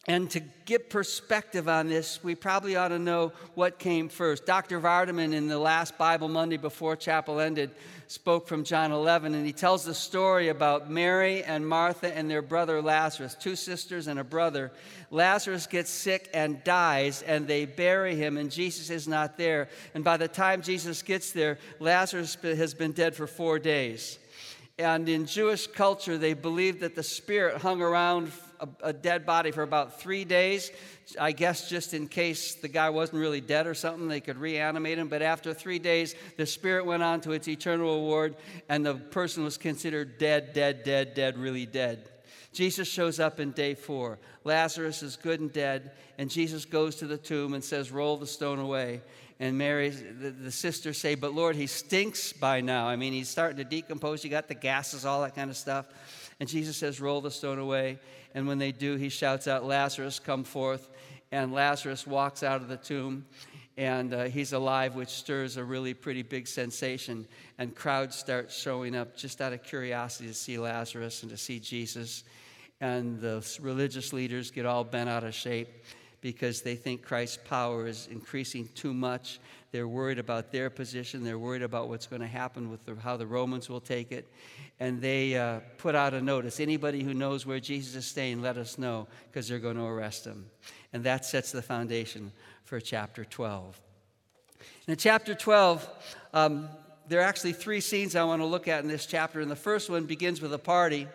And 0.07 0.31
to 0.31 0.39
get 0.65 0.89
perspective 0.89 1.69
on 1.69 1.87
this, 1.87 2.23
we 2.23 2.33
probably 2.33 2.75
ought 2.75 2.87
to 2.87 2.97
know 2.97 3.33
what 3.53 3.77
came 3.77 4.09
first. 4.09 4.47
Dr. 4.47 4.81
Vardaman, 4.81 5.31
in 5.31 5.47
the 5.47 5.59
last 5.59 5.95
Bible 5.95 6.27
Monday 6.27 6.57
before 6.57 6.95
chapel 6.95 7.39
ended, 7.39 7.69
spoke 8.07 8.47
from 8.47 8.63
John 8.63 8.91
11, 8.91 9.35
and 9.35 9.45
he 9.45 9.53
tells 9.53 9.85
the 9.85 9.93
story 9.93 10.49
about 10.49 10.89
Mary 10.89 11.43
and 11.43 11.67
Martha 11.67 12.13
and 12.17 12.29
their 12.29 12.41
brother 12.41 12.81
Lazarus, 12.81 13.37
two 13.39 13.55
sisters 13.55 14.07
and 14.07 14.19
a 14.19 14.23
brother. 14.23 14.71
Lazarus 15.11 15.67
gets 15.67 15.91
sick 15.91 16.31
and 16.33 16.63
dies, 16.63 17.21
and 17.21 17.47
they 17.47 17.65
bury 17.65 18.15
him, 18.15 18.37
and 18.37 18.51
Jesus 18.51 18.89
is 18.89 19.07
not 19.07 19.37
there. 19.37 19.69
And 19.93 20.03
by 20.03 20.17
the 20.17 20.27
time 20.27 20.63
Jesus 20.63 21.03
gets 21.03 21.31
there, 21.31 21.59
Lazarus 21.79 22.35
has 22.41 22.73
been 22.73 22.91
dead 22.91 23.15
for 23.15 23.27
four 23.27 23.59
days. 23.59 24.17
And 24.79 25.07
in 25.07 25.27
Jewish 25.27 25.67
culture, 25.67 26.17
they 26.17 26.33
believed 26.33 26.79
that 26.79 26.95
the 26.95 27.03
spirit 27.03 27.61
hung 27.61 27.83
around 27.83 28.31
a, 28.61 28.89
a, 28.89 28.93
dead 28.93 29.25
body 29.25 29.51
for 29.51 29.63
about 29.63 29.99
three 29.99 30.23
days. 30.23 30.71
I 31.19 31.31
guess 31.31 31.67
just 31.67 31.93
in 31.93 32.07
case 32.07 32.55
the 32.55 32.67
guy 32.67 32.89
wasn't 32.89 33.19
really 33.19 33.41
dead 33.41 33.67
or 33.67 33.73
something, 33.73 34.07
they 34.07 34.21
could 34.21 34.37
reanimate 34.37 34.97
him. 34.97 35.07
But 35.09 35.21
after 35.21 35.53
three 35.53 35.79
days, 35.79 36.15
the 36.37 36.45
spirit 36.45 36.85
went 36.85 37.03
on 37.03 37.21
to 37.21 37.31
its 37.31 37.47
eternal 37.47 37.95
reward, 37.95 38.35
and 38.69 38.85
the 38.85 38.95
person 38.95 39.43
was 39.43 39.57
considered 39.57 40.17
dead, 40.17 40.53
dead, 40.53 40.83
dead, 40.83 41.13
dead, 41.13 41.37
really 41.37 41.65
dead. 41.65 42.07
Jesus 42.53 42.87
shows 42.87 43.19
up 43.19 43.39
in 43.39 43.51
day 43.51 43.75
four. 43.75 44.19
Lazarus 44.43 45.03
is 45.03 45.15
good 45.15 45.39
and 45.39 45.51
dead, 45.51 45.91
and 46.17 46.29
Jesus 46.29 46.65
goes 46.65 46.97
to 46.97 47.07
the 47.07 47.17
tomb 47.17 47.53
and 47.53 47.63
says, 47.63 47.91
Roll 47.91 48.17
the 48.17 48.27
stone 48.27 48.59
away. 48.59 49.01
And 49.39 49.57
Mary, 49.57 49.89
the, 49.89 50.29
the 50.29 50.51
sisters 50.51 50.99
say, 50.99 51.15
But 51.15 51.33
Lord, 51.33 51.55
he 51.55 51.65
stinks 51.65 52.31
by 52.31 52.61
now. 52.61 52.87
I 52.87 52.95
mean, 52.95 53.13
he's 53.13 53.29
starting 53.29 53.57
to 53.57 53.63
decompose. 53.63 54.23
You 54.23 54.29
got 54.29 54.47
the 54.47 54.53
gases, 54.53 55.05
all 55.05 55.21
that 55.21 55.33
kind 55.33 55.49
of 55.49 55.57
stuff. 55.57 55.87
And 56.41 56.49
Jesus 56.49 56.75
says, 56.75 56.99
Roll 56.99 57.21
the 57.21 57.29
stone 57.29 57.59
away. 57.59 57.99
And 58.33 58.47
when 58.47 58.57
they 58.57 58.71
do, 58.71 58.95
he 58.95 59.09
shouts 59.09 59.47
out, 59.47 59.63
Lazarus, 59.63 60.19
come 60.19 60.43
forth. 60.43 60.89
And 61.31 61.53
Lazarus 61.53 62.07
walks 62.07 62.41
out 62.41 62.61
of 62.61 62.67
the 62.67 62.77
tomb 62.77 63.25
and 63.77 64.11
uh, 64.11 64.23
he's 64.23 64.51
alive, 64.51 64.95
which 64.95 65.09
stirs 65.09 65.55
a 65.57 65.63
really 65.63 65.93
pretty 65.93 66.23
big 66.23 66.47
sensation. 66.47 67.27
And 67.59 67.75
crowds 67.75 68.15
start 68.15 68.51
showing 68.51 68.95
up 68.95 69.15
just 69.15 69.39
out 69.39 69.53
of 69.53 69.61
curiosity 69.61 70.29
to 70.29 70.33
see 70.33 70.57
Lazarus 70.57 71.21
and 71.21 71.29
to 71.29 71.37
see 71.37 71.59
Jesus. 71.59 72.23
And 72.81 73.21
the 73.21 73.47
religious 73.61 74.11
leaders 74.11 74.49
get 74.49 74.65
all 74.65 74.83
bent 74.83 75.09
out 75.09 75.23
of 75.23 75.35
shape 75.35 75.69
because 76.21 76.61
they 76.61 76.75
think 76.75 77.01
Christ's 77.01 77.39
power 77.45 77.87
is 77.87 78.07
increasing 78.11 78.69
too 78.75 78.93
much. 78.93 79.39
They're 79.71 79.87
worried 79.87 80.19
about 80.19 80.51
their 80.51 80.69
position. 80.69 81.23
They're 81.23 81.39
worried 81.39 81.63
about 81.63 81.89
what's 81.89 82.05
going 82.05 82.21
to 82.21 82.27
happen 82.27 82.69
with 82.69 82.85
the, 82.85 82.95
how 82.95 83.17
the 83.17 83.25
Romans 83.25 83.69
will 83.69 83.81
take 83.81 84.11
it. 84.11 84.31
And 84.79 85.01
they 85.01 85.35
uh, 85.35 85.61
put 85.77 85.95
out 85.95 86.13
a 86.13 86.21
notice 86.21 86.59
anybody 86.59 87.03
who 87.03 87.13
knows 87.13 87.45
where 87.45 87.59
Jesus 87.59 87.95
is 87.95 88.05
staying, 88.05 88.41
let 88.41 88.57
us 88.57 88.77
know 88.77 89.07
because 89.29 89.47
they're 89.47 89.59
going 89.59 89.77
to 89.77 89.83
arrest 89.83 90.25
him. 90.25 90.45
And 90.93 91.03
that 91.05 91.25
sets 91.25 91.51
the 91.51 91.61
foundation 91.61 92.31
for 92.65 92.79
chapter 92.79 93.25
12. 93.25 93.79
In 94.87 94.95
chapter 94.97 95.33
12, 95.33 95.89
um, 96.33 96.69
there 97.07 97.19
are 97.19 97.23
actually 97.23 97.53
three 97.53 97.81
scenes 97.81 98.15
I 98.15 98.23
want 98.23 98.41
to 98.41 98.45
look 98.45 98.67
at 98.67 98.83
in 98.83 98.89
this 98.89 99.05
chapter. 99.05 99.39
And 99.39 99.49
the 99.49 99.55
first 99.55 99.89
one 99.89 100.05
begins 100.05 100.41
with 100.41 100.53
a 100.53 100.59
party. 100.59 101.07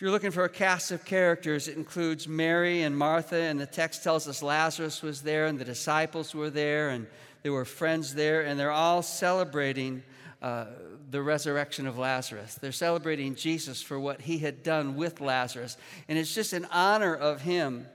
If 0.00 0.04
you're 0.04 0.12
looking 0.12 0.30
for 0.30 0.44
a 0.44 0.48
cast 0.48 0.92
of 0.92 1.04
characters, 1.04 1.68
it 1.68 1.76
includes 1.76 2.26
Mary 2.26 2.84
and 2.84 2.96
Martha, 2.96 3.36
and 3.36 3.60
the 3.60 3.66
text 3.66 4.02
tells 4.02 4.26
us 4.26 4.42
Lazarus 4.42 5.02
was 5.02 5.20
there, 5.20 5.44
and 5.44 5.58
the 5.58 5.64
disciples 5.66 6.34
were 6.34 6.48
there, 6.48 6.88
and 6.88 7.06
there 7.42 7.52
were 7.52 7.66
friends 7.66 8.14
there, 8.14 8.40
and 8.40 8.58
they're 8.58 8.70
all 8.70 9.02
celebrating 9.02 10.02
uh, 10.40 10.64
the 11.10 11.20
resurrection 11.20 11.86
of 11.86 11.98
Lazarus. 11.98 12.54
They're 12.54 12.72
celebrating 12.72 13.34
Jesus 13.34 13.82
for 13.82 14.00
what 14.00 14.22
he 14.22 14.38
had 14.38 14.62
done 14.62 14.96
with 14.96 15.20
Lazarus, 15.20 15.76
and 16.08 16.18
it's 16.18 16.34
just 16.34 16.54
an 16.54 16.66
honor 16.72 17.14
of 17.14 17.42
him. 17.42 17.86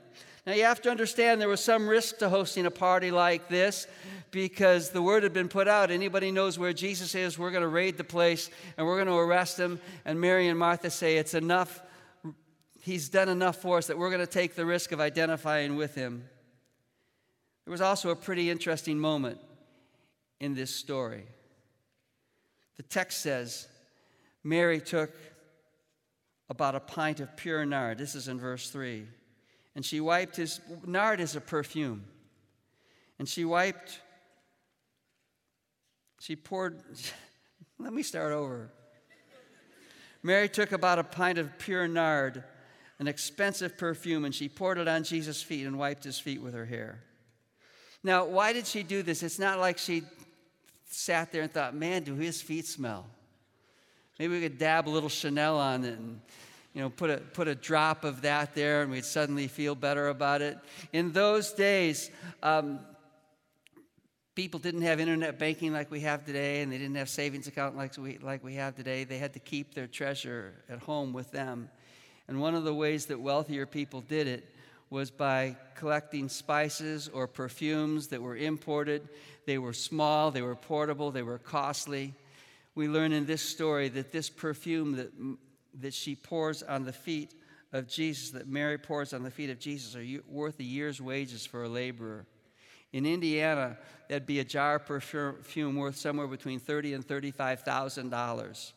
Now, 0.46 0.52
you 0.52 0.62
have 0.62 0.80
to 0.82 0.90
understand 0.92 1.40
there 1.40 1.48
was 1.48 1.58
some 1.58 1.88
risk 1.88 2.18
to 2.18 2.28
hosting 2.28 2.66
a 2.66 2.70
party 2.70 3.10
like 3.10 3.48
this 3.48 3.88
because 4.30 4.90
the 4.90 5.02
word 5.02 5.24
had 5.24 5.32
been 5.32 5.48
put 5.48 5.66
out 5.66 5.90
anybody 5.90 6.30
knows 6.30 6.56
where 6.56 6.72
Jesus 6.72 7.16
is, 7.16 7.36
we're 7.36 7.50
going 7.50 7.62
to 7.62 7.68
raid 7.68 7.96
the 7.96 8.04
place 8.04 8.48
and 8.76 8.86
we're 8.86 8.94
going 8.94 9.08
to 9.08 9.16
arrest 9.16 9.58
him. 9.58 9.80
And 10.04 10.20
Mary 10.20 10.46
and 10.46 10.56
Martha 10.56 10.88
say, 10.88 11.16
It's 11.16 11.34
enough 11.34 11.82
He's 12.86 13.08
done 13.08 13.28
enough 13.28 13.56
for 13.56 13.78
us 13.78 13.88
that 13.88 13.98
we're 13.98 14.10
going 14.10 14.24
to 14.24 14.28
take 14.28 14.54
the 14.54 14.64
risk 14.64 14.92
of 14.92 15.00
identifying 15.00 15.74
with 15.74 15.96
him. 15.96 16.22
There 17.64 17.72
was 17.72 17.80
also 17.80 18.10
a 18.10 18.14
pretty 18.14 18.48
interesting 18.48 18.96
moment 18.96 19.40
in 20.38 20.54
this 20.54 20.72
story. 20.72 21.24
The 22.76 22.84
text 22.84 23.22
says 23.22 23.66
Mary 24.44 24.80
took 24.80 25.10
about 26.48 26.76
a 26.76 26.80
pint 26.80 27.18
of 27.18 27.36
pure 27.36 27.66
nard. 27.66 27.98
This 27.98 28.14
is 28.14 28.28
in 28.28 28.38
verse 28.38 28.70
3. 28.70 29.04
And 29.74 29.84
she 29.84 30.00
wiped 30.00 30.36
his, 30.36 30.60
nard 30.86 31.18
is 31.18 31.34
a 31.34 31.40
perfume. 31.40 32.04
And 33.18 33.28
she 33.28 33.44
wiped, 33.44 34.00
she 36.20 36.36
poured, 36.36 36.80
let 37.80 37.92
me 37.92 38.04
start 38.04 38.32
over. 38.32 38.70
Mary 40.22 40.48
took 40.48 40.70
about 40.70 41.00
a 41.00 41.04
pint 41.04 41.38
of 41.38 41.58
pure 41.58 41.88
nard 41.88 42.44
an 42.98 43.08
expensive 43.08 43.76
perfume, 43.76 44.24
and 44.24 44.34
she 44.34 44.48
poured 44.48 44.78
it 44.78 44.88
on 44.88 45.04
Jesus' 45.04 45.42
feet 45.42 45.66
and 45.66 45.78
wiped 45.78 46.04
his 46.04 46.18
feet 46.18 46.40
with 46.40 46.54
her 46.54 46.64
hair. 46.64 47.00
Now, 48.02 48.24
why 48.24 48.52
did 48.52 48.66
she 48.66 48.82
do 48.82 49.02
this? 49.02 49.22
It's 49.22 49.38
not 49.38 49.58
like 49.58 49.78
she 49.78 50.02
sat 50.88 51.32
there 51.32 51.42
and 51.42 51.52
thought, 51.52 51.74
man, 51.74 52.04
do 52.04 52.14
his 52.14 52.40
feet 52.40 52.66
smell? 52.66 53.06
Maybe 54.18 54.34
we 54.34 54.40
could 54.40 54.58
dab 54.58 54.88
a 54.88 54.90
little 54.90 55.08
Chanel 55.08 55.58
on 55.58 55.84
it 55.84 55.98
and 55.98 56.20
you 56.72 56.82
know, 56.82 56.90
put 56.90 57.08
a, 57.08 57.16
put 57.16 57.48
a 57.48 57.54
drop 57.54 58.04
of 58.04 58.22
that 58.22 58.54
there 58.54 58.82
and 58.82 58.90
we'd 58.90 59.04
suddenly 59.04 59.48
feel 59.48 59.74
better 59.74 60.08
about 60.08 60.42
it. 60.42 60.58
In 60.92 61.10
those 61.12 61.52
days, 61.52 62.10
um, 62.42 62.80
people 64.34 64.60
didn't 64.60 64.82
have 64.82 65.00
internet 65.00 65.38
banking 65.38 65.72
like 65.72 65.90
we 65.90 66.00
have 66.00 66.26
today 66.26 66.60
and 66.60 66.70
they 66.70 66.76
didn't 66.76 66.96
have 66.96 67.08
savings 67.08 67.46
account 67.46 67.76
like 67.76 67.96
we, 67.96 68.18
like 68.18 68.44
we 68.44 68.54
have 68.56 68.76
today. 68.76 69.04
They 69.04 69.16
had 69.16 69.32
to 69.32 69.38
keep 69.38 69.74
their 69.74 69.86
treasure 69.86 70.52
at 70.68 70.78
home 70.78 71.14
with 71.14 71.30
them. 71.30 71.70
And 72.28 72.40
one 72.40 72.54
of 72.54 72.64
the 72.64 72.74
ways 72.74 73.06
that 73.06 73.20
wealthier 73.20 73.66
people 73.66 74.00
did 74.00 74.26
it 74.26 74.52
was 74.90 75.10
by 75.10 75.56
collecting 75.74 76.28
spices 76.28 77.08
or 77.08 77.26
perfumes 77.26 78.08
that 78.08 78.22
were 78.22 78.36
imported. 78.36 79.08
They 79.44 79.58
were 79.58 79.72
small, 79.72 80.30
they 80.30 80.42
were 80.42 80.56
portable, 80.56 81.10
they 81.10 81.22
were 81.22 81.38
costly. 81.38 82.14
We 82.74 82.88
learn 82.88 83.12
in 83.12 83.26
this 83.26 83.42
story 83.42 83.88
that 83.90 84.12
this 84.12 84.28
perfume 84.28 84.96
that, 84.96 85.10
that 85.80 85.94
she 85.94 86.14
pours 86.14 86.62
on 86.62 86.84
the 86.84 86.92
feet 86.92 87.34
of 87.72 87.88
Jesus, 87.88 88.30
that 88.30 88.48
Mary 88.48 88.78
pours 88.78 89.12
on 89.12 89.22
the 89.22 89.30
feet 89.30 89.50
of 89.50 89.58
Jesus, 89.58 89.96
are 89.96 90.04
worth 90.28 90.58
a 90.60 90.64
year's 90.64 91.00
wages 91.00 91.44
for 91.44 91.64
a 91.64 91.68
laborer. 91.68 92.26
In 92.92 93.06
Indiana, 93.06 93.76
that'd 94.08 94.26
be 94.26 94.40
a 94.40 94.44
jar 94.44 94.76
of 94.76 94.86
perfume 94.86 95.76
worth 95.76 95.96
somewhere 95.96 96.28
between 96.28 96.60
thirty 96.60 96.94
and 96.94 97.04
thirty-five 97.04 97.60
thousand 97.60 98.10
dollars. 98.10 98.72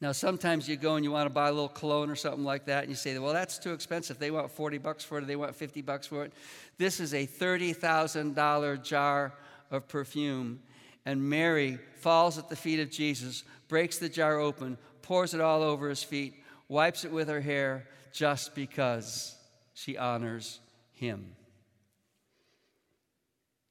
Now, 0.00 0.12
sometimes 0.12 0.68
you 0.68 0.76
go 0.76 0.94
and 0.94 1.04
you 1.04 1.10
want 1.10 1.26
to 1.26 1.34
buy 1.34 1.48
a 1.48 1.52
little 1.52 1.68
cologne 1.68 2.08
or 2.08 2.14
something 2.14 2.44
like 2.44 2.66
that, 2.66 2.84
and 2.84 2.90
you 2.90 2.94
say, 2.94 3.18
well, 3.18 3.32
that's 3.32 3.58
too 3.58 3.72
expensive. 3.72 4.18
They 4.18 4.30
want 4.30 4.50
40 4.50 4.78
bucks 4.78 5.02
for 5.02 5.18
it, 5.18 5.26
they 5.26 5.36
want 5.36 5.56
50 5.56 5.82
bucks 5.82 6.06
for 6.06 6.24
it. 6.24 6.32
This 6.76 7.00
is 7.00 7.14
a 7.14 7.26
$30,000 7.26 8.84
jar 8.84 9.34
of 9.70 9.88
perfume. 9.88 10.60
And 11.04 11.28
Mary 11.28 11.78
falls 11.96 12.38
at 12.38 12.48
the 12.48 12.54
feet 12.54 12.78
of 12.78 12.90
Jesus, 12.90 13.42
breaks 13.66 13.98
the 13.98 14.08
jar 14.08 14.38
open, 14.38 14.78
pours 15.02 15.34
it 15.34 15.40
all 15.40 15.62
over 15.62 15.88
his 15.88 16.02
feet, 16.02 16.34
wipes 16.68 17.04
it 17.04 17.10
with 17.10 17.28
her 17.28 17.40
hair, 17.40 17.88
just 18.12 18.54
because 18.54 19.34
she 19.74 19.96
honors 19.96 20.60
him. 20.92 21.34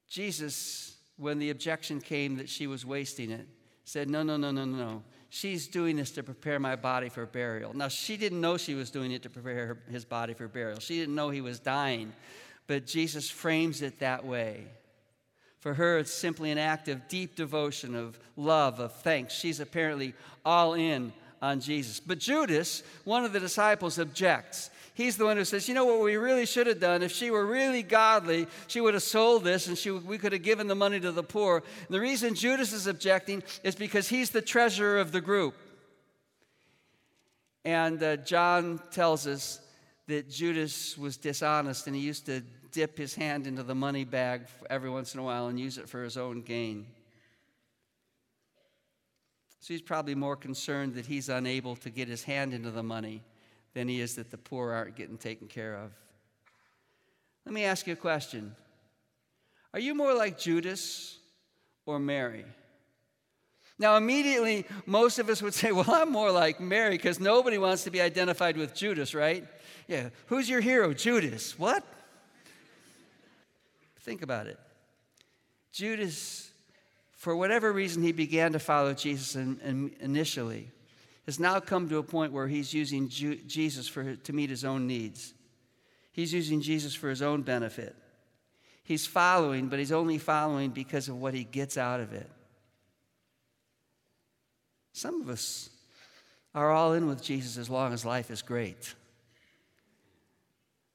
Jesus, 0.10 0.98
when 1.16 1.40
the 1.40 1.52
objection 1.52 2.02
came 2.02 2.36
that 2.38 2.50
she 2.50 2.68
was 2.68 2.86
wasting 2.86 3.32
it, 3.32 3.48
said, 3.86 4.10
No, 4.10 4.24
no, 4.24 4.36
no, 4.36 4.52
no, 4.52 4.66
no 4.66 5.04
she's 5.30 5.68
doing 5.68 5.96
this 5.96 6.12
to 6.12 6.24
prepare 6.24 6.60
my 6.60 6.76
body 6.76 7.10
for 7.10 7.26
burial. 7.26 7.76
Now, 7.76 7.88
she 7.88 8.18
didn't 8.18 8.42
know 8.42 8.58
she 8.58 8.74
was 8.74 8.90
doing 8.90 9.12
it 9.12 9.24
to 9.24 9.30
prepare 9.30 9.78
his 9.90 10.06
body 10.06 10.34
for 10.34 10.48
burial. 10.48 10.80
She 10.80 10.98
didn't 10.98 11.16
know 11.16 11.30
he 11.30 11.42
was 11.42 11.60
dying, 11.60 12.14
but 12.68 12.86
Jesus 12.86 13.30
frames 13.30 13.82
it 13.82 14.00
that 14.00 14.26
way. 14.26 14.66
For 15.60 15.74
her, 15.74 15.98
it's 15.98 16.14
simply 16.14 16.52
an 16.52 16.58
act 16.58 16.88
of 16.88 17.08
deep 17.08 17.36
devotion, 17.36 17.96
of 17.96 18.20
love, 18.36 18.80
of 18.80 18.94
thanks. 18.94 19.34
She's 19.34 19.60
apparently 19.60 20.14
all 20.46 20.76
in 20.76 21.12
on 21.42 21.60
Jesus. 21.60 22.00
But 22.00 22.20
Judas, 22.20 22.84
one 23.04 23.26
of 23.26 23.34
the 23.34 23.40
disciples, 23.40 24.00
objects. 24.00 24.70
He's 24.98 25.16
the 25.16 25.26
one 25.26 25.38
who 25.38 25.46
says, 25.46 25.68
You 25.68 25.76
know 25.76 25.86
what 25.86 26.00
we 26.00 26.18
really 26.18 26.48
should 26.48 26.66
have 26.66 26.80
done? 26.80 27.04
If 27.04 27.12
she 27.12 27.30
were 27.30 27.46
really 27.46 27.84
godly, 27.84 28.48
she 28.66 28.82
would 28.82 28.96
have 28.96 29.04
sold 29.04 29.44
this 29.44 29.68
and 29.68 29.78
she, 29.78 29.92
we 29.92 30.18
could 30.18 30.34
have 30.34 30.42
given 30.42 30.66
the 30.66 30.74
money 30.74 31.00
to 31.00 31.12
the 31.12 31.22
poor. 31.22 31.58
And 31.58 31.94
the 31.94 32.00
reason 32.00 32.34
Judas 32.34 32.74
is 32.74 32.88
objecting 32.88 33.44
is 33.64 33.76
because 33.76 34.10
he's 34.10 34.32
the 34.32 34.42
treasurer 34.42 34.98
of 34.98 35.12
the 35.12 35.22
group. 35.22 35.54
And 37.64 38.02
uh, 38.02 38.16
John 38.18 38.82
tells 38.90 39.28
us 39.28 39.62
that 40.08 40.32
Judas 40.32 40.98
was 40.98 41.16
dishonest 41.16 41.86
and 41.86 41.96
he 41.96 42.02
used 42.02 42.26
to 42.26 42.42
dip 42.72 42.98
his 42.98 43.14
hand 43.14 43.46
into 43.46 43.62
the 43.62 43.76
money 43.76 44.04
bag 44.04 44.48
every 44.68 44.90
once 44.90 45.14
in 45.14 45.20
a 45.20 45.24
while 45.24 45.46
and 45.46 45.60
use 45.60 45.78
it 45.78 45.88
for 45.88 46.04
his 46.04 46.18
own 46.18 46.42
gain. 46.42 46.88
So 49.60 49.76
he's 49.76 49.84
probably 49.84 50.16
more 50.16 50.36
concerned 50.36 50.96
that 50.96 51.06
he's 51.06 51.30
unable 51.30 51.76
to 51.76 51.92
get 51.92 52.08
his 52.08 52.24
hand 52.24 52.56
into 52.56 52.72
the 52.72 52.82
money 52.82 53.22
than 53.78 53.88
he 53.88 54.02
is 54.02 54.16
that 54.16 54.32
the 54.32 54.40
poor 54.40 54.72
aren't 54.72 54.96
getting 54.96 55.20
taken 55.20 55.48
care 55.48 55.76
of. 55.76 55.92
Let 57.46 57.54
me 57.54 57.64
ask 57.64 57.86
you 57.86 57.94
a 57.94 57.96
question 57.96 58.56
Are 59.72 59.80
you 59.80 59.94
more 59.94 60.16
like 60.16 60.40
Judas 60.40 61.20
or 61.86 62.00
Mary? 62.00 62.44
Now, 63.78 63.96
immediately, 63.96 64.66
most 64.88 65.20
of 65.20 65.30
us 65.30 65.44
would 65.44 65.54
say, 65.54 65.72
Well, 65.80 65.92
I'm 65.92 66.12
more 66.12 66.32
like 66.32 66.60
Mary 66.60 66.98
because 66.98 67.20
nobody 67.20 67.60
wants 67.60 67.84
to 67.84 67.92
be 67.92 68.02
identified 68.02 68.58
with 68.58 68.74
Judas, 68.74 69.14
right? 69.14 69.46
Yeah. 69.88 70.10
Who's 70.26 70.50
your 70.50 70.60
hero? 70.60 70.92
Judas. 70.96 71.60
What? 71.60 71.84
Think 74.00 74.24
about 74.24 74.48
it. 74.48 74.60
Judas, 75.72 76.50
for 77.12 77.36
whatever 77.36 77.72
reason, 77.72 78.02
he 78.02 78.12
began 78.12 78.54
to 78.54 78.60
follow 78.60 78.96
Jesus 78.96 79.36
in, 79.36 79.60
in, 79.64 79.92
initially 80.00 80.72
has 81.28 81.40
now 81.40 81.60
come 81.60 81.90
to 81.90 81.98
a 81.98 82.04
point 82.04 82.32
where 82.32 82.48
he's 82.48 82.74
using 82.74 83.10
Jesus 83.10 83.88
for, 83.88 84.16
to 84.16 84.34
meet 84.34 84.50
his 84.50 84.66
own 84.66 84.88
needs. 84.88 85.34
He's 86.14 86.34
using 86.34 86.62
Jesus 86.62 86.96
for 86.96 87.10
his 87.10 87.22
own 87.22 87.44
benefit. 87.44 87.96
He's 88.84 89.06
following, 89.06 89.68
but 89.68 89.78
he's 89.78 89.92
only 89.92 90.18
following 90.18 90.72
because 90.72 91.10
of 91.10 91.20
what 91.20 91.34
he 91.34 91.44
gets 91.44 91.78
out 91.78 92.00
of 92.00 92.14
it. 92.14 92.30
Some 94.94 95.22
of 95.22 95.30
us 95.30 95.70
are 96.56 96.72
all 96.72 96.94
in 96.94 97.08
with 97.08 97.22
Jesus 97.22 97.58
as 97.58 97.70
long 97.70 97.94
as 97.94 98.06
life 98.06 98.32
is 98.32 98.42
great. 98.42 98.96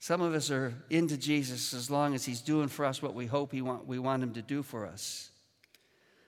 Some 0.01 0.23
of 0.23 0.35
us 0.35 0.51
are 0.51 0.75
into 0.91 1.17
Jesus 1.17 1.75
as 1.75 1.91
long 1.91 2.15
as 2.15 2.25
he's 2.25 2.41
doing 2.41 2.69
for 2.69 2.87
us 2.87 3.03
what 3.03 3.15
we 3.15 3.27
hope 3.27 3.53
he 3.53 3.63
want, 3.63 3.87
we 3.87 3.99
want 3.99 4.23
him 4.23 4.33
to 4.33 4.43
do 4.43 4.63
for 4.63 4.87
us. 4.87 5.31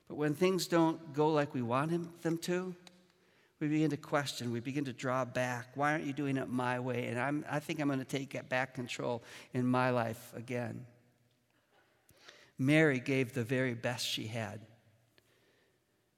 But 0.06 0.16
when 0.16 0.34
things 0.34 0.66
don't 0.66 1.14
go 1.14 1.30
like 1.30 1.54
we 1.54 1.62
want 1.62 1.90
him, 1.90 2.11
them 2.23 2.38
to, 2.38 2.76
we 3.64 3.71
begin 3.71 3.88
to 3.90 3.97
question, 3.97 4.52
we 4.52 4.61
begin 4.61 4.85
to 4.85 4.92
draw 4.92 5.25
back. 5.25 5.68
Why 5.75 5.92
aren't 5.92 6.04
you 6.04 6.12
doing 6.12 6.37
it 6.37 6.50
my 6.50 6.78
way? 6.80 7.06
And 7.06 7.18
I'm, 7.18 7.47
I 7.50 7.61
think 7.61 7.80
I'm 7.80 7.87
going 7.87 7.99
to 7.99 8.04
take 8.04 8.47
back 8.50 8.75
control 8.75 9.23
in 9.54 9.66
my 9.66 9.88
life 9.88 10.33
again. 10.37 10.85
Mary 12.59 13.00
gave 13.00 13.33
the 13.33 13.42
very 13.42 13.73
best 13.73 14.06
she 14.06 14.26
had. 14.26 14.61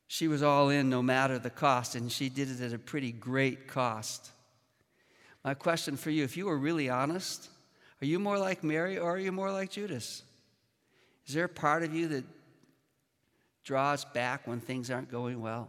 She 0.08 0.26
was 0.26 0.42
all 0.42 0.70
in 0.70 0.90
no 0.90 1.02
matter 1.04 1.38
the 1.38 1.50
cost, 1.50 1.94
and 1.94 2.10
she 2.10 2.28
did 2.28 2.50
it 2.50 2.60
at 2.60 2.72
a 2.72 2.78
pretty 2.80 3.12
great 3.12 3.68
cost. 3.68 4.30
My 5.44 5.54
question 5.54 5.96
for 5.96 6.10
you 6.10 6.24
if 6.24 6.36
you 6.36 6.46
were 6.46 6.58
really 6.58 6.90
honest, 6.90 7.48
are 8.02 8.06
you 8.06 8.18
more 8.18 8.38
like 8.40 8.64
Mary 8.64 8.98
or 8.98 9.14
are 9.14 9.18
you 9.18 9.30
more 9.30 9.52
like 9.52 9.70
Judas? 9.70 10.24
Is 11.26 11.34
there 11.34 11.44
a 11.44 11.48
part 11.48 11.84
of 11.84 11.94
you 11.94 12.08
that 12.08 12.24
draws 13.62 14.04
back 14.04 14.48
when 14.48 14.58
things 14.58 14.90
aren't 14.90 15.12
going 15.12 15.40
well? 15.40 15.68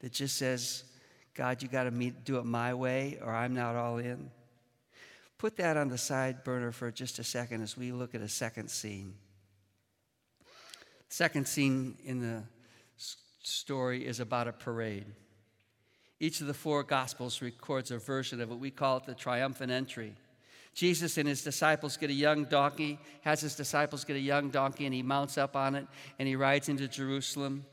That 0.00 0.12
just 0.12 0.36
says, 0.36 0.84
God, 1.34 1.62
you 1.62 1.68
got 1.68 1.84
to 1.84 1.90
do 1.90 2.38
it 2.38 2.44
my 2.44 2.74
way 2.74 3.18
or 3.22 3.34
I'm 3.34 3.54
not 3.54 3.76
all 3.76 3.98
in? 3.98 4.30
Put 5.38 5.56
that 5.58 5.76
on 5.76 5.88
the 5.88 5.98
side 5.98 6.42
burner 6.42 6.72
for 6.72 6.90
just 6.90 7.18
a 7.18 7.24
second 7.24 7.62
as 7.62 7.76
we 7.76 7.92
look 7.92 8.14
at 8.14 8.20
a 8.20 8.28
second 8.28 8.70
scene. 8.70 9.14
Second 11.08 11.46
scene 11.46 11.96
in 12.04 12.20
the 12.20 12.42
story 13.42 14.04
is 14.04 14.20
about 14.20 14.48
a 14.48 14.52
parade. 14.52 15.06
Each 16.20 16.40
of 16.40 16.48
the 16.48 16.54
four 16.54 16.82
Gospels 16.82 17.40
records 17.40 17.92
a 17.92 17.98
version 17.98 18.40
of 18.40 18.50
it. 18.50 18.58
We 18.58 18.72
call 18.72 18.96
it 18.98 19.04
the 19.04 19.14
triumphant 19.14 19.70
entry. 19.70 20.14
Jesus 20.74 21.16
and 21.18 21.28
his 21.28 21.42
disciples 21.42 21.96
get 21.96 22.10
a 22.10 22.14
young 22.14 22.44
donkey, 22.44 22.98
has 23.22 23.40
his 23.40 23.54
disciples 23.54 24.04
get 24.04 24.16
a 24.16 24.20
young 24.20 24.50
donkey, 24.50 24.84
and 24.84 24.94
he 24.94 25.02
mounts 25.02 25.38
up 25.38 25.56
on 25.56 25.74
it 25.74 25.86
and 26.18 26.28
he 26.28 26.36
rides 26.36 26.68
into 26.68 26.88
Jerusalem. 26.88 27.64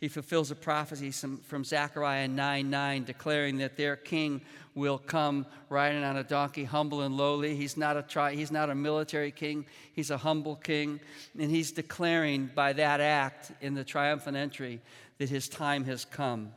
He 0.00 0.08
fulfills 0.08 0.50
a 0.50 0.54
prophecy 0.54 1.10
from 1.10 1.62
Zechariah 1.62 2.26
9 2.26 2.70
9, 2.70 3.04
declaring 3.04 3.58
that 3.58 3.76
their 3.76 3.96
king 3.96 4.40
will 4.74 4.96
come 4.96 5.44
riding 5.68 6.02
on 6.02 6.16
a 6.16 6.24
donkey, 6.24 6.64
humble 6.64 7.02
and 7.02 7.18
lowly. 7.18 7.54
He's 7.54 7.76
not 7.76 7.98
a, 7.98 8.02
tri- 8.02 8.34
he's 8.34 8.50
not 8.50 8.70
a 8.70 8.74
military 8.74 9.30
king, 9.30 9.66
he's 9.92 10.10
a 10.10 10.16
humble 10.16 10.56
king. 10.56 11.00
And 11.38 11.50
he's 11.50 11.70
declaring 11.70 12.50
by 12.54 12.72
that 12.72 13.00
act 13.02 13.52
in 13.60 13.74
the 13.74 13.84
triumphant 13.84 14.38
entry 14.38 14.80
that 15.18 15.28
his 15.28 15.50
time 15.50 15.84
has 15.84 16.06
come. 16.06 16.52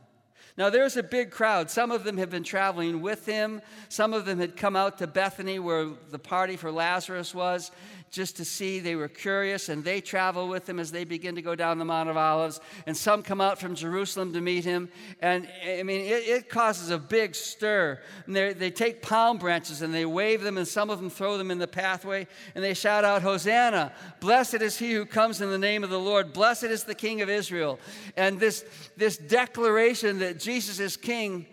Now, 0.56 0.70
there's 0.70 0.96
a 0.96 1.02
big 1.02 1.32
crowd. 1.32 1.68
Some 1.68 1.90
of 1.90 2.04
them 2.04 2.16
have 2.18 2.30
been 2.30 2.44
traveling 2.44 3.02
with 3.02 3.26
him. 3.26 3.60
Some 3.88 4.14
of 4.14 4.24
them 4.24 4.38
had 4.38 4.56
come 4.56 4.76
out 4.76 4.98
to 4.98 5.08
Bethany, 5.08 5.58
where 5.58 5.88
the 6.10 6.18
party 6.18 6.56
for 6.56 6.70
Lazarus 6.70 7.34
was 7.34 7.72
just 8.14 8.36
to 8.36 8.44
see. 8.44 8.78
They 8.78 8.94
were 8.94 9.08
curious, 9.08 9.68
and 9.68 9.82
they 9.82 10.00
travel 10.00 10.48
with 10.48 10.68
him 10.68 10.78
as 10.78 10.92
they 10.92 11.04
begin 11.04 11.34
to 11.34 11.42
go 11.42 11.56
down 11.56 11.78
the 11.78 11.84
Mount 11.84 12.08
of 12.08 12.16
Olives. 12.16 12.60
And 12.86 12.96
some 12.96 13.22
come 13.22 13.40
out 13.40 13.58
from 13.58 13.74
Jerusalem 13.74 14.32
to 14.32 14.40
meet 14.40 14.64
him. 14.64 14.88
And 15.20 15.48
I 15.66 15.82
mean, 15.82 16.00
it, 16.00 16.28
it 16.28 16.48
causes 16.48 16.90
a 16.90 16.98
big 16.98 17.34
stir. 17.34 18.00
And 18.26 18.36
they 18.36 18.70
take 18.70 19.02
palm 19.02 19.38
branches 19.38 19.82
and 19.82 19.92
they 19.92 20.06
wave 20.06 20.42
them, 20.42 20.56
and 20.56 20.66
some 20.66 20.90
of 20.90 21.00
them 21.00 21.10
throw 21.10 21.36
them 21.36 21.50
in 21.50 21.58
the 21.58 21.66
pathway, 21.66 22.26
and 22.54 22.62
they 22.62 22.72
shout 22.72 23.04
out, 23.04 23.22
Hosanna! 23.22 23.92
Blessed 24.20 24.62
is 24.62 24.78
he 24.78 24.92
who 24.92 25.04
comes 25.04 25.40
in 25.40 25.50
the 25.50 25.58
name 25.58 25.82
of 25.82 25.90
the 25.90 25.98
Lord. 25.98 26.32
Blessed 26.32 26.64
is 26.64 26.84
the 26.84 26.94
King 26.94 27.20
of 27.20 27.28
Israel. 27.28 27.80
And 28.16 28.38
this, 28.38 28.64
this 28.96 29.16
declaration 29.16 30.20
that 30.20 30.38
Jesus 30.38 30.78
is 30.78 30.96
King 30.96 31.46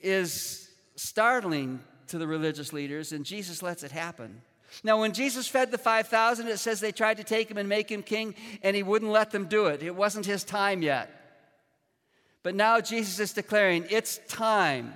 is 0.00 0.70
startling 0.94 1.80
to 2.06 2.18
the 2.18 2.26
religious 2.26 2.72
leaders, 2.72 3.10
and 3.10 3.24
Jesus 3.24 3.62
lets 3.62 3.82
it 3.82 3.90
happen. 3.90 4.40
Now, 4.82 5.00
when 5.00 5.12
Jesus 5.12 5.46
fed 5.46 5.70
the 5.70 5.78
5,000, 5.78 6.48
it 6.48 6.58
says 6.58 6.80
they 6.80 6.92
tried 6.92 7.18
to 7.18 7.24
take 7.24 7.50
him 7.50 7.58
and 7.58 7.68
make 7.68 7.90
him 7.90 8.02
king, 8.02 8.34
and 8.62 8.74
he 8.74 8.82
wouldn't 8.82 9.10
let 9.10 9.30
them 9.30 9.46
do 9.46 9.66
it. 9.66 9.82
It 9.82 9.94
wasn't 9.94 10.26
his 10.26 10.44
time 10.44 10.82
yet. 10.82 11.10
But 12.42 12.54
now 12.54 12.80
Jesus 12.80 13.18
is 13.18 13.32
declaring, 13.32 13.86
it's 13.90 14.20
time. 14.28 14.94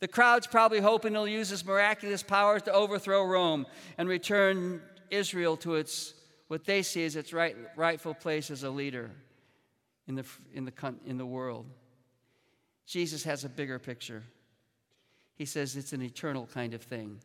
The 0.00 0.08
crowd's 0.08 0.46
probably 0.46 0.80
hoping 0.80 1.12
he'll 1.12 1.28
use 1.28 1.48
his 1.48 1.64
miraculous 1.64 2.22
powers 2.22 2.62
to 2.62 2.72
overthrow 2.72 3.24
Rome 3.24 3.66
and 3.96 4.08
return 4.08 4.80
Israel 5.10 5.56
to 5.58 5.74
its, 5.74 6.14
what 6.48 6.64
they 6.64 6.82
see 6.82 7.04
as 7.04 7.16
its 7.16 7.32
right, 7.32 7.56
rightful 7.76 8.14
place 8.14 8.50
as 8.50 8.62
a 8.62 8.70
leader 8.70 9.10
in 10.06 10.14
the, 10.14 10.24
in, 10.54 10.64
the, 10.64 10.94
in 11.06 11.18
the 11.18 11.26
world. 11.26 11.66
Jesus 12.86 13.24
has 13.24 13.44
a 13.44 13.48
bigger 13.48 13.78
picture. 13.78 14.22
He 15.34 15.44
says 15.44 15.76
it's 15.76 15.92
an 15.92 16.02
eternal 16.02 16.48
kind 16.52 16.74
of 16.74 16.82
thing. 16.82 17.20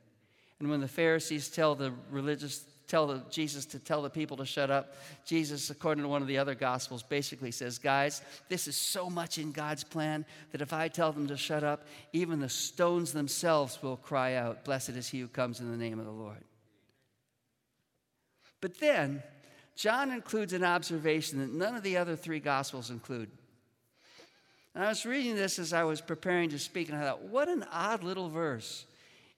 And 0.63 0.71
when 0.71 0.79
the 0.79 0.87
Pharisees 0.87 1.49
tell 1.49 1.75
the 1.75 1.91
religious, 2.09 2.63
tell 2.87 3.05
the, 3.05 3.21
Jesus 3.29 3.65
to 3.65 3.79
tell 3.79 4.01
the 4.01 4.09
people 4.09 4.37
to 4.37 4.45
shut 4.45 4.71
up, 4.71 4.95
Jesus, 5.25 5.69
according 5.69 6.05
to 6.05 6.07
one 6.07 6.21
of 6.21 6.27
the 6.29 6.37
other 6.37 6.55
gospels, 6.55 7.03
basically 7.03 7.51
says, 7.51 7.77
Guys, 7.77 8.21
this 8.47 8.65
is 8.65 8.77
so 8.77 9.09
much 9.09 9.37
in 9.37 9.51
God's 9.51 9.83
plan 9.83 10.25
that 10.53 10.61
if 10.61 10.71
I 10.71 10.87
tell 10.87 11.11
them 11.11 11.27
to 11.27 11.35
shut 11.35 11.65
up, 11.65 11.85
even 12.13 12.39
the 12.39 12.47
stones 12.47 13.11
themselves 13.11 13.83
will 13.83 13.97
cry 13.97 14.35
out, 14.35 14.63
Blessed 14.63 14.91
is 14.91 15.09
he 15.09 15.19
who 15.19 15.27
comes 15.27 15.59
in 15.59 15.69
the 15.69 15.75
name 15.75 15.99
of 15.99 16.05
the 16.05 16.11
Lord. 16.11 16.45
But 18.61 18.79
then, 18.79 19.21
John 19.75 20.11
includes 20.11 20.53
an 20.53 20.63
observation 20.63 21.39
that 21.39 21.51
none 21.51 21.75
of 21.75 21.83
the 21.83 21.97
other 21.97 22.15
three 22.15 22.39
gospels 22.39 22.89
include. 22.89 23.29
And 24.75 24.85
I 24.85 24.87
was 24.87 25.05
reading 25.05 25.35
this 25.35 25.59
as 25.59 25.73
I 25.73 25.83
was 25.83 25.99
preparing 25.99 26.51
to 26.51 26.57
speak, 26.57 26.87
and 26.87 26.97
I 26.97 27.01
thought, 27.01 27.23
what 27.23 27.49
an 27.49 27.65
odd 27.69 28.01
little 28.01 28.29
verse. 28.29 28.85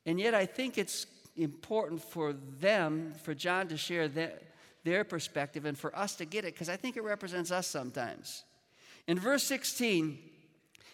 And 0.06 0.20
yet 0.20 0.36
I 0.36 0.46
think 0.46 0.78
it's 0.78 1.08
important 1.36 2.02
for 2.02 2.34
them, 2.34 3.14
for 3.24 3.34
John 3.34 3.68
to 3.68 3.78
share 3.78 4.08
their, 4.08 5.04
perspective, 5.04 5.66
and 5.66 5.78
for 5.78 5.96
us 5.96 6.16
to 6.16 6.26
get 6.26 6.46
it, 6.46 6.54
because 6.54 6.70
I 6.70 6.76
think 6.76 6.96
it 6.96 7.04
represents 7.04 7.52
us 7.52 7.68
sometimes. 7.68 8.44
In 9.08 9.20
verse 9.20 9.44
16, 9.44 10.18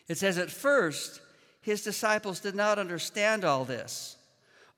it 0.07 0.17
says, 0.17 0.37
At 0.37 0.49
first, 0.49 1.21
his 1.61 1.83
disciples 1.83 2.39
did 2.39 2.55
not 2.55 2.79
understand 2.79 3.45
all 3.45 3.65
this. 3.65 4.17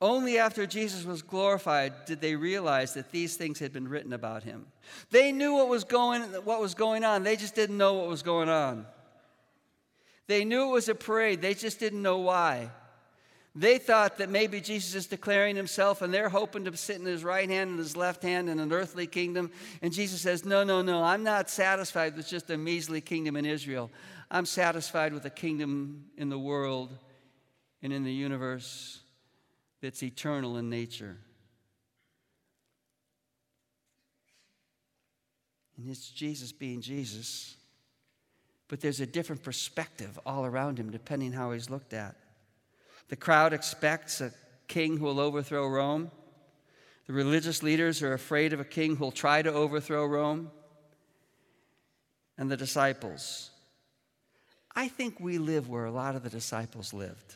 Only 0.02 0.38
after 0.38 0.66
Jesus 0.66 1.06
was 1.06 1.22
glorified 1.22 1.94
did 2.06 2.20
they 2.20 2.36
realize 2.36 2.94
that 2.96 3.12
these 3.12 3.38
things 3.38 3.60
had 3.60 3.72
been 3.72 3.88
written 3.88 4.12
about 4.12 4.44
him. 4.44 4.66
They 5.12 5.32
knew 5.32 5.54
what 5.54 5.70
was 5.70 5.86
going, 5.86 6.24
what 6.44 6.60
was 6.60 6.74
going 6.76 7.06
on, 7.06 7.24
they 7.24 7.38
just 7.38 7.56
didn't 7.56 7.78
know 7.78 7.94
what 7.94 8.10
was 8.10 8.22
going 8.22 8.50
on. 8.50 8.86
They 10.28 10.44
knew 10.44 10.70
it 10.70 10.74
was 10.74 10.90
a 10.90 10.96
parade, 10.96 11.42
they 11.42 11.54
just 11.54 11.80
didn't 11.80 12.02
know 12.02 12.18
why. 12.18 12.70
They 13.56 13.78
thought 13.78 14.18
that 14.18 14.32
maybe 14.32 14.62
Jesus 14.62 14.96
is 14.96 15.06
declaring 15.06 15.56
himself 15.56 16.02
and 16.02 16.12
they're 16.12 16.30
hoping 16.30 16.66
to 16.66 16.76
sit 16.76 17.00
in 17.00 17.06
his 17.06 17.24
right 17.24 17.48
hand 17.48 17.70
and 17.70 17.80
his 17.80 17.96
left 17.96 18.24
hand 18.24 18.50
in 18.50 18.60
an 18.60 18.74
earthly 18.74 19.06
kingdom. 19.06 19.52
And 19.84 19.94
Jesus 19.94 20.22
says, 20.22 20.44
No, 20.44 20.64
no, 20.64 20.82
no, 20.82 21.04
I'm 21.04 21.24
not 21.24 21.52
satisfied 21.52 22.16
with 22.18 22.28
just 22.28 22.50
a 22.50 22.58
measly 22.58 23.00
kingdom 23.00 23.36
in 23.36 23.46
Israel. 23.46 23.92
I'm 24.32 24.48
satisfied 24.48 25.14
with 25.14 25.26
a 25.26 25.30
kingdom 25.30 26.06
in 26.18 26.30
the 26.30 26.40
world 26.40 26.98
and 27.84 27.94
in 27.94 28.04
the 28.04 28.14
universe 28.14 29.02
that's 29.82 30.02
eternal 30.02 30.58
in 30.58 30.72
nature. 30.72 31.18
And 35.78 35.88
it's 35.90 36.10
Jesus 36.10 36.52
being 36.52 36.82
Jesus. 36.82 37.56
But 38.68 38.82
there's 38.82 39.02
a 39.02 39.06
different 39.06 39.44
perspective 39.44 40.18
all 40.26 40.44
around 40.44 40.80
him 40.80 40.90
depending 40.90 41.34
how 41.34 41.52
he's 41.52 41.70
looked 41.70 41.94
at. 41.94 42.16
The 43.10 43.16
crowd 43.16 43.54
expects 43.54 44.22
a 44.22 44.32
king 44.68 44.98
who 44.98 45.06
will 45.06 45.20
overthrow 45.20 45.68
Rome. 45.68 46.12
The 47.08 47.14
religious 47.14 47.62
leaders 47.62 48.02
are 48.02 48.14
afraid 48.14 48.54
of 48.54 48.60
a 48.60 48.66
king 48.66 48.96
who 48.96 49.04
will 49.04 49.12
try 49.12 49.42
to 49.42 49.52
overthrow 49.52 50.06
Rome. 50.06 50.52
And 52.38 52.50
the 52.50 52.58
disciples. 52.58 53.52
I 54.76 54.88
think 54.88 55.20
we 55.20 55.38
live 55.38 55.70
where 55.70 55.86
a 55.86 55.92
lot 55.92 56.16
of 56.16 56.24
the 56.24 56.30
disciples 56.30 56.94
lived. 56.94 57.36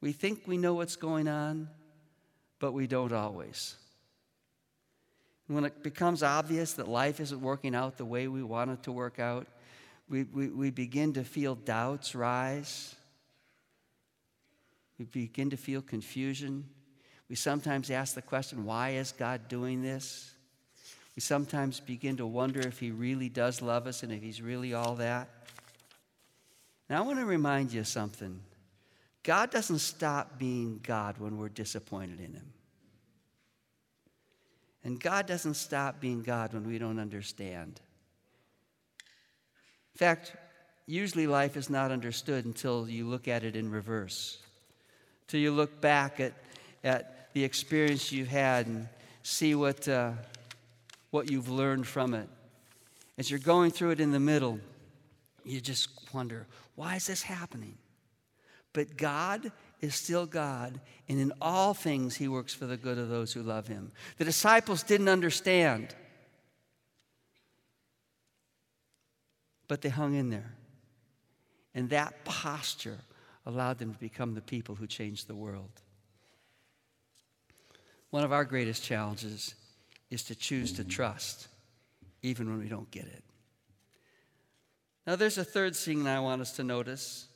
We 0.00 0.12
think 0.12 0.46
we 0.46 0.56
know 0.56 0.74
what's 0.74 0.96
going 0.96 1.28
on, 1.28 1.68
but 2.58 2.72
we 2.72 2.86
don't 2.86 3.12
always. 3.12 3.76
when 5.48 5.64
it 5.64 5.82
becomes 5.82 6.22
obvious 6.22 6.74
that 6.74 6.86
life 6.86 7.18
isn't 7.20 7.40
working 7.40 7.74
out 7.74 7.98
the 7.98 8.04
way 8.04 8.28
we 8.28 8.42
want 8.42 8.70
it 8.70 8.84
to 8.84 8.92
work 8.92 9.18
out, 9.18 9.46
we, 10.08 10.24
we, 10.24 10.48
we 10.48 10.70
begin 10.70 11.12
to 11.14 11.24
feel 11.24 11.54
doubts 11.54 12.14
rise. 12.14 12.94
We 15.00 15.06
begin 15.06 15.48
to 15.48 15.56
feel 15.56 15.80
confusion. 15.80 16.68
We 17.30 17.34
sometimes 17.34 17.90
ask 17.90 18.14
the 18.14 18.20
question, 18.20 18.66
why 18.66 18.90
is 18.90 19.12
God 19.12 19.48
doing 19.48 19.80
this? 19.80 20.30
We 21.16 21.22
sometimes 21.22 21.80
begin 21.80 22.18
to 22.18 22.26
wonder 22.26 22.60
if 22.60 22.78
He 22.78 22.90
really 22.90 23.30
does 23.30 23.62
love 23.62 23.86
us 23.86 24.02
and 24.02 24.12
if 24.12 24.20
He's 24.20 24.42
really 24.42 24.74
all 24.74 24.96
that. 24.96 25.30
Now, 26.90 26.98
I 26.98 27.06
want 27.06 27.18
to 27.18 27.24
remind 27.24 27.72
you 27.72 27.82
something 27.82 28.40
God 29.22 29.50
doesn't 29.50 29.78
stop 29.78 30.38
being 30.38 30.80
God 30.82 31.16
when 31.16 31.38
we're 31.38 31.48
disappointed 31.48 32.20
in 32.20 32.34
Him. 32.34 32.52
And 34.84 35.00
God 35.00 35.24
doesn't 35.24 35.54
stop 35.54 35.98
being 35.98 36.22
God 36.22 36.52
when 36.52 36.66
we 36.66 36.76
don't 36.76 36.98
understand. 36.98 37.80
In 39.94 39.98
fact, 39.98 40.36
usually 40.84 41.26
life 41.26 41.56
is 41.56 41.70
not 41.70 41.90
understood 41.90 42.44
until 42.44 42.86
you 42.86 43.08
look 43.08 43.28
at 43.28 43.44
it 43.44 43.56
in 43.56 43.70
reverse 43.70 44.42
till 45.30 45.40
you 45.40 45.52
look 45.52 45.80
back 45.80 46.18
at, 46.18 46.32
at 46.82 47.32
the 47.34 47.44
experience 47.44 48.10
you've 48.10 48.28
had 48.28 48.66
and 48.66 48.88
see 49.22 49.54
what, 49.54 49.86
uh, 49.86 50.10
what 51.10 51.30
you've 51.30 51.48
learned 51.48 51.86
from 51.86 52.14
it. 52.14 52.28
As 53.16 53.30
you're 53.30 53.38
going 53.38 53.70
through 53.70 53.90
it 53.90 54.00
in 54.00 54.10
the 54.10 54.18
middle, 54.18 54.58
you 55.44 55.60
just 55.60 55.88
wonder, 56.12 56.46
why 56.74 56.96
is 56.96 57.06
this 57.06 57.22
happening? 57.22 57.78
But 58.72 58.96
God 58.96 59.52
is 59.80 59.94
still 59.94 60.26
God, 60.26 60.80
and 61.08 61.20
in 61.20 61.32
all 61.40 61.74
things, 61.74 62.16
He 62.16 62.26
works 62.26 62.52
for 62.52 62.66
the 62.66 62.76
good 62.76 62.98
of 62.98 63.08
those 63.08 63.32
who 63.32 63.42
love 63.42 63.68
Him. 63.68 63.92
The 64.18 64.24
disciples 64.24 64.82
didn't 64.82 65.08
understand, 65.08 65.94
but 69.68 69.80
they 69.80 69.88
hung 69.90 70.14
in 70.14 70.30
there. 70.30 70.54
And 71.72 71.90
that 71.90 72.24
posture 72.24 72.98
allowed 73.46 73.78
them 73.78 73.92
to 73.92 74.00
become 74.00 74.34
the 74.34 74.40
people 74.40 74.74
who 74.74 74.86
changed 74.86 75.26
the 75.26 75.34
world. 75.34 75.70
One 78.10 78.24
of 78.24 78.32
our 78.32 78.44
greatest 78.44 78.82
challenges 78.82 79.54
is 80.10 80.24
to 80.24 80.34
choose 80.34 80.72
to 80.74 80.84
trust, 80.84 81.48
even 82.22 82.48
when 82.48 82.58
we 82.58 82.68
don't 82.68 82.90
get 82.90 83.04
it. 83.04 83.22
Now, 85.06 85.16
there's 85.16 85.38
a 85.38 85.44
third 85.44 85.74
thing 85.74 86.06
I 86.06 86.20
want 86.20 86.42
us 86.42 86.52
to 86.52 86.64
notice. 86.64 87.26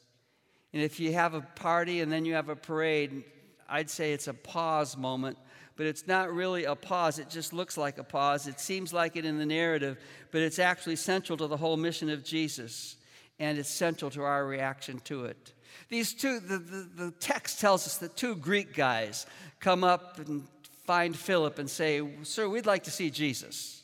And 0.72 0.82
if 0.82 0.98
you 0.98 1.12
have 1.12 1.34
a 1.34 1.40
party 1.40 2.00
and 2.00 2.10
then 2.10 2.24
you 2.24 2.34
have 2.34 2.48
a 2.48 2.56
parade, 2.56 3.24
I'd 3.68 3.88
say 3.88 4.12
it's 4.12 4.28
a 4.28 4.34
pause 4.34 4.96
moment, 4.96 5.38
but 5.76 5.86
it's 5.86 6.06
not 6.06 6.32
really 6.32 6.64
a 6.64 6.74
pause. 6.74 7.18
It 7.18 7.30
just 7.30 7.52
looks 7.52 7.76
like 7.76 7.98
a 7.98 8.04
pause. 8.04 8.46
It 8.46 8.60
seems 8.60 8.92
like 8.92 9.16
it 9.16 9.24
in 9.24 9.38
the 9.38 9.46
narrative, 9.46 9.98
but 10.32 10.42
it's 10.42 10.58
actually 10.58 10.96
central 10.96 11.38
to 11.38 11.46
the 11.46 11.56
whole 11.56 11.76
mission 11.76 12.10
of 12.10 12.24
Jesus, 12.24 12.96
and 13.38 13.58
it's 13.58 13.70
central 13.70 14.10
to 14.12 14.22
our 14.22 14.44
reaction 14.46 15.00
to 15.04 15.24
it. 15.26 15.52
These 15.88 16.14
two, 16.14 16.40
the, 16.40 16.58
the, 16.58 16.88
the 16.96 17.10
text 17.12 17.60
tells 17.60 17.86
us 17.86 17.98
that 17.98 18.16
two 18.16 18.34
Greek 18.34 18.74
guys 18.74 19.26
come 19.60 19.84
up 19.84 20.18
and 20.18 20.44
find 20.86 21.16
Philip 21.16 21.58
and 21.58 21.70
say, 21.70 22.02
Sir, 22.24 22.48
we'd 22.48 22.66
like 22.66 22.84
to 22.84 22.90
see 22.90 23.10
Jesus. 23.10 23.83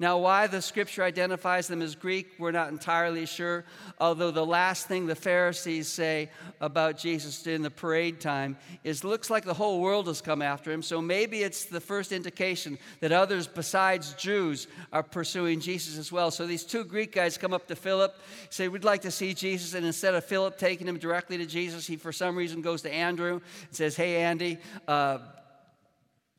Now, 0.00 0.18
why 0.18 0.46
the 0.46 0.62
scripture 0.62 1.02
identifies 1.02 1.66
them 1.66 1.82
as 1.82 1.96
Greek, 1.96 2.28
we're 2.38 2.52
not 2.52 2.68
entirely 2.68 3.26
sure. 3.26 3.64
Although 3.98 4.30
the 4.30 4.46
last 4.46 4.86
thing 4.86 5.06
the 5.06 5.16
Pharisees 5.16 5.88
say 5.88 6.30
about 6.60 6.98
Jesus 6.98 7.44
in 7.48 7.62
the 7.62 7.70
parade 7.70 8.20
time 8.20 8.56
is 8.84 9.02
looks 9.02 9.28
like 9.28 9.44
the 9.44 9.54
whole 9.54 9.80
world 9.80 10.06
has 10.06 10.20
come 10.20 10.40
after 10.40 10.70
him. 10.70 10.82
So 10.82 11.02
maybe 11.02 11.42
it's 11.42 11.64
the 11.64 11.80
first 11.80 12.12
indication 12.12 12.78
that 13.00 13.10
others 13.10 13.48
besides 13.48 14.14
Jews 14.14 14.68
are 14.92 15.02
pursuing 15.02 15.58
Jesus 15.58 15.98
as 15.98 16.12
well. 16.12 16.30
So 16.30 16.46
these 16.46 16.62
two 16.62 16.84
Greek 16.84 17.12
guys 17.12 17.36
come 17.36 17.52
up 17.52 17.66
to 17.66 17.74
Philip, 17.74 18.14
say, 18.50 18.68
We'd 18.68 18.84
like 18.84 19.02
to 19.02 19.10
see 19.10 19.34
Jesus. 19.34 19.74
And 19.74 19.84
instead 19.84 20.14
of 20.14 20.24
Philip 20.24 20.58
taking 20.58 20.86
him 20.86 20.98
directly 20.98 21.38
to 21.38 21.46
Jesus, 21.46 21.88
he 21.88 21.96
for 21.96 22.12
some 22.12 22.36
reason 22.36 22.62
goes 22.62 22.82
to 22.82 22.92
Andrew 22.92 23.40
and 23.66 23.74
says, 23.74 23.96
Hey, 23.96 24.22
Andy, 24.22 24.58
uh, 24.86 25.18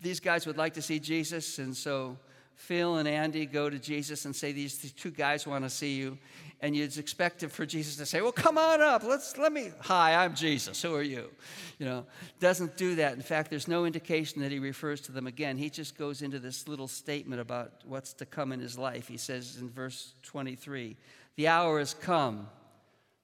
these 0.02 0.22
guys 0.22 0.45
would 0.45 0.58
like 0.58 0.76
to 0.76 0.82
see 0.82 1.00
Jesus. 1.00 1.60
And 1.60 1.76
so 1.76 2.17
Phil 2.60 2.98
and 2.98 3.08
Andy 3.08 3.45
go 3.45 3.69
to 3.69 3.80
Jesus 3.80 4.26
and 4.26 4.36
say, 4.36 4.52
These 4.52 4.91
two 4.91 5.12
guys 5.12 5.48
want 5.48 5.63
to 5.63 5.69
see 5.69 5.95
you. 5.95 6.17
And 6.60 6.76
you'd 6.76 6.98
expect 6.98 7.41
for 7.45 7.65
Jesus 7.65 7.95
to 7.95 8.06
say, 8.06 8.19
Well, 8.19 8.34
come 8.34 8.58
on 8.58 8.82
up. 8.82 9.04
Let's 9.04 9.38
let 9.38 9.54
me. 9.54 9.72
Hi, 9.80 10.24
I'm 10.24 10.36
Jesus. 10.36 10.82
Who 10.82 10.93
are 10.93 11.02
you? 11.02 11.32
You 11.80 11.86
know, 11.86 12.06
doesn't 12.41 12.76
do 12.76 12.95
that. 12.95 13.13
In 13.13 13.22
fact, 13.22 13.50
there's 13.50 13.69
no 13.69 13.86
indication 13.86 14.41
that 14.41 14.52
he 14.52 14.60
refers 14.60 15.00
to 15.02 15.13
them 15.13 15.26
again. 15.26 15.58
He 15.58 15.69
just 15.69 15.98
goes 15.98 16.22
into 16.22 16.38
this 16.38 16.67
little 16.67 16.89
statement 16.89 17.39
about 17.39 17.72
what's 17.86 18.12
to 18.15 18.26
come 18.26 18.52
in 18.52 18.60
his 18.60 18.78
life. 18.78 19.08
He 19.08 19.17
says 19.17 19.58
in 19.60 19.69
verse 19.69 20.13
23, 20.24 20.98
The 21.38 21.48
hour 21.48 21.80
has 21.80 21.93
come 21.93 22.50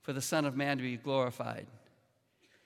for 0.01 0.13
the 0.13 0.21
Son 0.21 0.45
of 0.45 0.55
Man 0.55 0.77
to 0.77 0.83
be 0.83 0.95
glorified. 0.95 1.67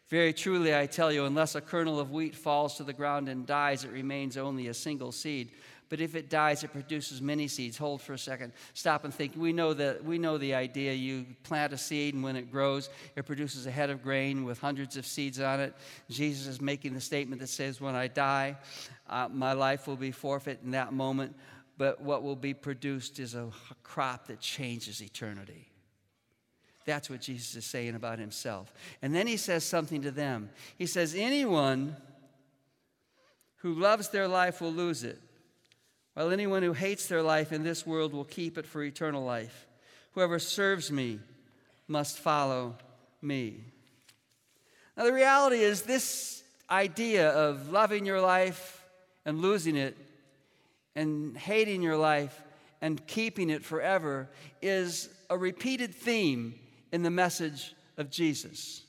Very 0.08 0.34
truly, 0.34 0.76
I 0.76 0.86
tell 0.86 1.12
you, 1.12 1.26
unless 1.26 1.56
a 1.56 1.62
kernel 1.62 2.00
of 2.00 2.12
wheat 2.12 2.36
falls 2.36 2.78
to 2.78 2.84
the 2.84 2.94
ground 2.94 3.28
and 3.28 3.46
dies, 3.46 3.84
it 3.84 3.92
remains 3.92 4.38
only 4.38 4.68
a 4.68 4.74
single 4.74 5.12
seed 5.12 5.50
but 5.90 6.00
if 6.00 6.16
it 6.16 6.30
dies, 6.30 6.64
it 6.64 6.72
produces 6.72 7.20
many 7.20 7.48
seeds. 7.48 7.78
Hold 7.78 8.02
for 8.02 8.14
a 8.14 8.18
second. 8.18 8.54
Stop 8.76 9.06
and 9.06 9.14
think. 9.14 9.34
We 9.36 9.52
know 9.52 9.74
that 9.74 10.06
we 10.06 10.20
know 10.20 10.38
the 10.38 10.54
idea. 10.54 10.94
You 10.94 11.26
plant 11.44 11.74
a 11.74 11.78
seed, 11.78 12.14
and 12.14 12.24
when 12.24 12.36
it 12.36 12.52
grows, 12.52 12.90
it 13.16 13.26
produces 13.26 13.66
a 13.66 13.72
head 13.72 13.90
of 13.90 14.04
grain 14.04 14.46
with 14.46 14.60
hundreds 14.60 14.98
of 14.98 15.06
seeds 15.08 15.40
on 15.40 15.60
it. 15.60 15.74
Jesus 16.10 16.46
is 16.46 16.62
making 16.62 16.94
the 16.94 17.02
statement 17.02 17.42
that 17.42 17.48
says, 17.48 17.82
"When 17.82 17.96
I 17.96 18.08
die, 18.08 18.58
uh, 19.10 19.30
my 19.32 19.54
life 19.54 19.88
will 19.88 19.98
be 19.98 20.12
forfeit 20.12 20.60
in 20.64 20.72
that 20.72 20.94
moment." 20.94 21.36
But 21.78 22.02
what 22.02 22.24
will 22.24 22.36
be 22.36 22.54
produced 22.54 23.20
is 23.20 23.36
a 23.36 23.50
crop 23.84 24.28
that 24.28 24.42
changes 24.42 25.02
eternity. 25.02 25.72
That's 26.86 27.10
what 27.10 27.22
Jesus 27.22 27.56
is 27.56 27.66
saying 27.66 27.96
about 27.96 28.20
himself. 28.20 28.74
And 29.02 29.16
then 29.16 29.28
he 29.28 29.38
says 29.38 29.64
something 29.64 30.02
to 30.02 30.12
them. 30.12 30.50
He 30.78 30.86
says, 30.86 31.16
Anyone 31.16 31.96
who 33.58 33.74
loves 33.74 34.10
their 34.10 34.28
life 34.28 34.60
will 34.60 34.74
lose 34.74 35.04
it 35.04 35.22
while 36.20 36.32
anyone 36.32 36.64
who 36.64 36.74
hates 36.74 37.06
their 37.08 37.24
life 37.24 37.54
in 37.54 37.64
this 37.64 37.88
world 37.88 38.12
will 38.12 38.26
keep 38.26 38.58
it 38.58 38.66
for 38.66 38.84
eternal 38.84 39.24
life. 39.24 39.68
Whoever 40.16 40.38
serves 40.38 40.92
me 40.92 41.22
must 41.88 42.20
follow 42.20 42.76
me. 43.22 43.64
Now, 44.98 45.06
the 45.06 45.14
reality 45.14 45.62
is, 45.62 45.84
this 45.84 46.44
idea 46.70 47.30
of 47.30 47.72
loving 47.72 48.06
your 48.06 48.20
life 48.20 48.84
and 49.26 49.40
losing 49.40 49.78
it, 49.78 49.96
and 50.94 51.38
hating 51.38 51.82
your 51.82 51.96
life 51.96 52.44
and 52.82 53.08
keeping 53.08 53.50
it 53.50 53.64
forever, 53.64 54.28
is 54.62 55.08
a 55.30 55.38
repeated 55.38 55.96
theme 55.96 56.54
in 56.92 57.02
the 57.02 57.10
message 57.10 57.74
of 57.96 58.10
Jesus. 58.10 58.84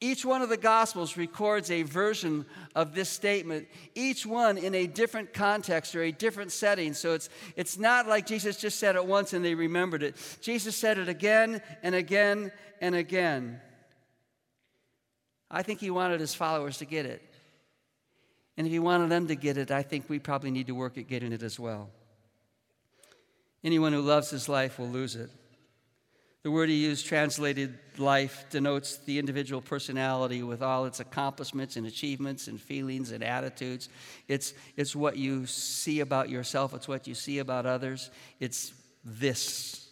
Each 0.00 0.26
one 0.26 0.42
of 0.42 0.50
the 0.50 0.58
Gospels 0.58 1.16
records 1.16 1.70
a 1.70 1.82
version 1.82 2.44
of 2.74 2.94
this 2.94 3.08
statement, 3.08 3.66
each 3.94 4.26
one 4.26 4.58
in 4.58 4.74
a 4.74 4.86
different 4.86 5.32
context 5.32 5.96
or 5.96 6.02
a 6.02 6.12
different 6.12 6.52
setting. 6.52 6.92
So 6.92 7.14
it's, 7.14 7.30
it's 7.56 7.78
not 7.78 8.06
like 8.06 8.26
Jesus 8.26 8.58
just 8.58 8.78
said 8.78 8.96
it 8.96 9.06
once 9.06 9.32
and 9.32 9.42
they 9.42 9.54
remembered 9.54 10.02
it. 10.02 10.16
Jesus 10.42 10.76
said 10.76 10.98
it 10.98 11.08
again 11.08 11.62
and 11.82 11.94
again 11.94 12.52
and 12.82 12.94
again. 12.94 13.58
I 15.50 15.62
think 15.62 15.80
he 15.80 15.90
wanted 15.90 16.20
his 16.20 16.34
followers 16.34 16.78
to 16.78 16.84
get 16.84 17.06
it. 17.06 17.22
And 18.58 18.66
if 18.66 18.72
he 18.72 18.78
wanted 18.78 19.08
them 19.10 19.28
to 19.28 19.34
get 19.34 19.56
it, 19.56 19.70
I 19.70 19.82
think 19.82 20.10
we 20.10 20.18
probably 20.18 20.50
need 20.50 20.66
to 20.66 20.74
work 20.74 20.98
at 20.98 21.08
getting 21.08 21.32
it 21.32 21.42
as 21.42 21.58
well. 21.58 21.88
Anyone 23.64 23.94
who 23.94 24.02
loves 24.02 24.28
his 24.28 24.46
life 24.48 24.78
will 24.78 24.88
lose 24.88 25.16
it. 25.16 25.30
The 26.46 26.52
word 26.52 26.68
he 26.68 26.76
used, 26.76 27.06
translated 27.06 27.76
life, 27.98 28.46
denotes 28.50 28.98
the 28.98 29.18
individual 29.18 29.60
personality 29.60 30.44
with 30.44 30.62
all 30.62 30.84
its 30.84 31.00
accomplishments 31.00 31.74
and 31.74 31.88
achievements 31.88 32.46
and 32.46 32.60
feelings 32.60 33.10
and 33.10 33.24
attitudes. 33.24 33.88
It's, 34.28 34.54
it's 34.76 34.94
what 34.94 35.16
you 35.16 35.46
see 35.46 35.98
about 35.98 36.30
yourself, 36.30 36.72
it's 36.72 36.86
what 36.86 37.08
you 37.08 37.16
see 37.16 37.40
about 37.40 37.66
others. 37.66 38.12
It's 38.38 38.72
this. 39.04 39.88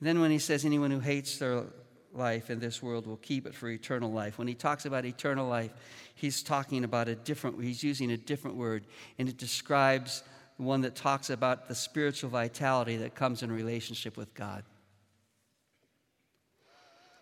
Then, 0.00 0.20
when 0.20 0.30
he 0.30 0.38
says, 0.38 0.64
anyone 0.64 0.92
who 0.92 1.00
hates 1.00 1.38
their 1.38 1.64
life 2.12 2.48
in 2.48 2.60
this 2.60 2.80
world 2.80 3.08
will 3.08 3.16
keep 3.16 3.44
it 3.44 3.56
for 3.56 3.68
eternal 3.68 4.12
life. 4.12 4.38
When 4.38 4.46
he 4.46 4.54
talks 4.54 4.84
about 4.84 5.04
eternal 5.04 5.48
life, 5.48 5.72
he's 6.14 6.44
talking 6.44 6.84
about 6.84 7.08
a 7.08 7.16
different, 7.16 7.60
he's 7.60 7.82
using 7.82 8.12
a 8.12 8.16
different 8.16 8.56
word, 8.56 8.86
and 9.18 9.28
it 9.28 9.36
describes 9.36 10.22
one 10.60 10.82
that 10.82 10.94
talks 10.94 11.30
about 11.30 11.68
the 11.68 11.74
spiritual 11.74 12.30
vitality 12.30 12.96
that 12.98 13.14
comes 13.14 13.42
in 13.42 13.50
relationship 13.50 14.16
with 14.16 14.34
God. 14.34 14.62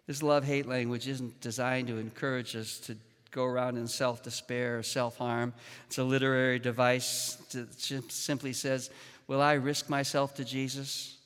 This 0.06 0.22
love 0.22 0.44
hate 0.44 0.66
language 0.66 1.06
isn't 1.06 1.40
designed 1.40 1.88
to 1.88 1.98
encourage 1.98 2.56
us 2.56 2.78
to 2.80 2.96
go 3.30 3.44
around 3.44 3.76
in 3.76 3.86
self 3.86 4.22
despair 4.22 4.78
or 4.78 4.82
self 4.82 5.18
harm. 5.18 5.52
It's 5.86 5.98
a 5.98 6.04
literary 6.04 6.58
device 6.58 7.34
that 7.52 7.78
simply 8.10 8.54
says, 8.54 8.90
Will 9.26 9.42
I 9.42 9.52
risk 9.54 9.90
myself 9.90 10.34
to 10.36 10.44
Jesus? 10.44 11.17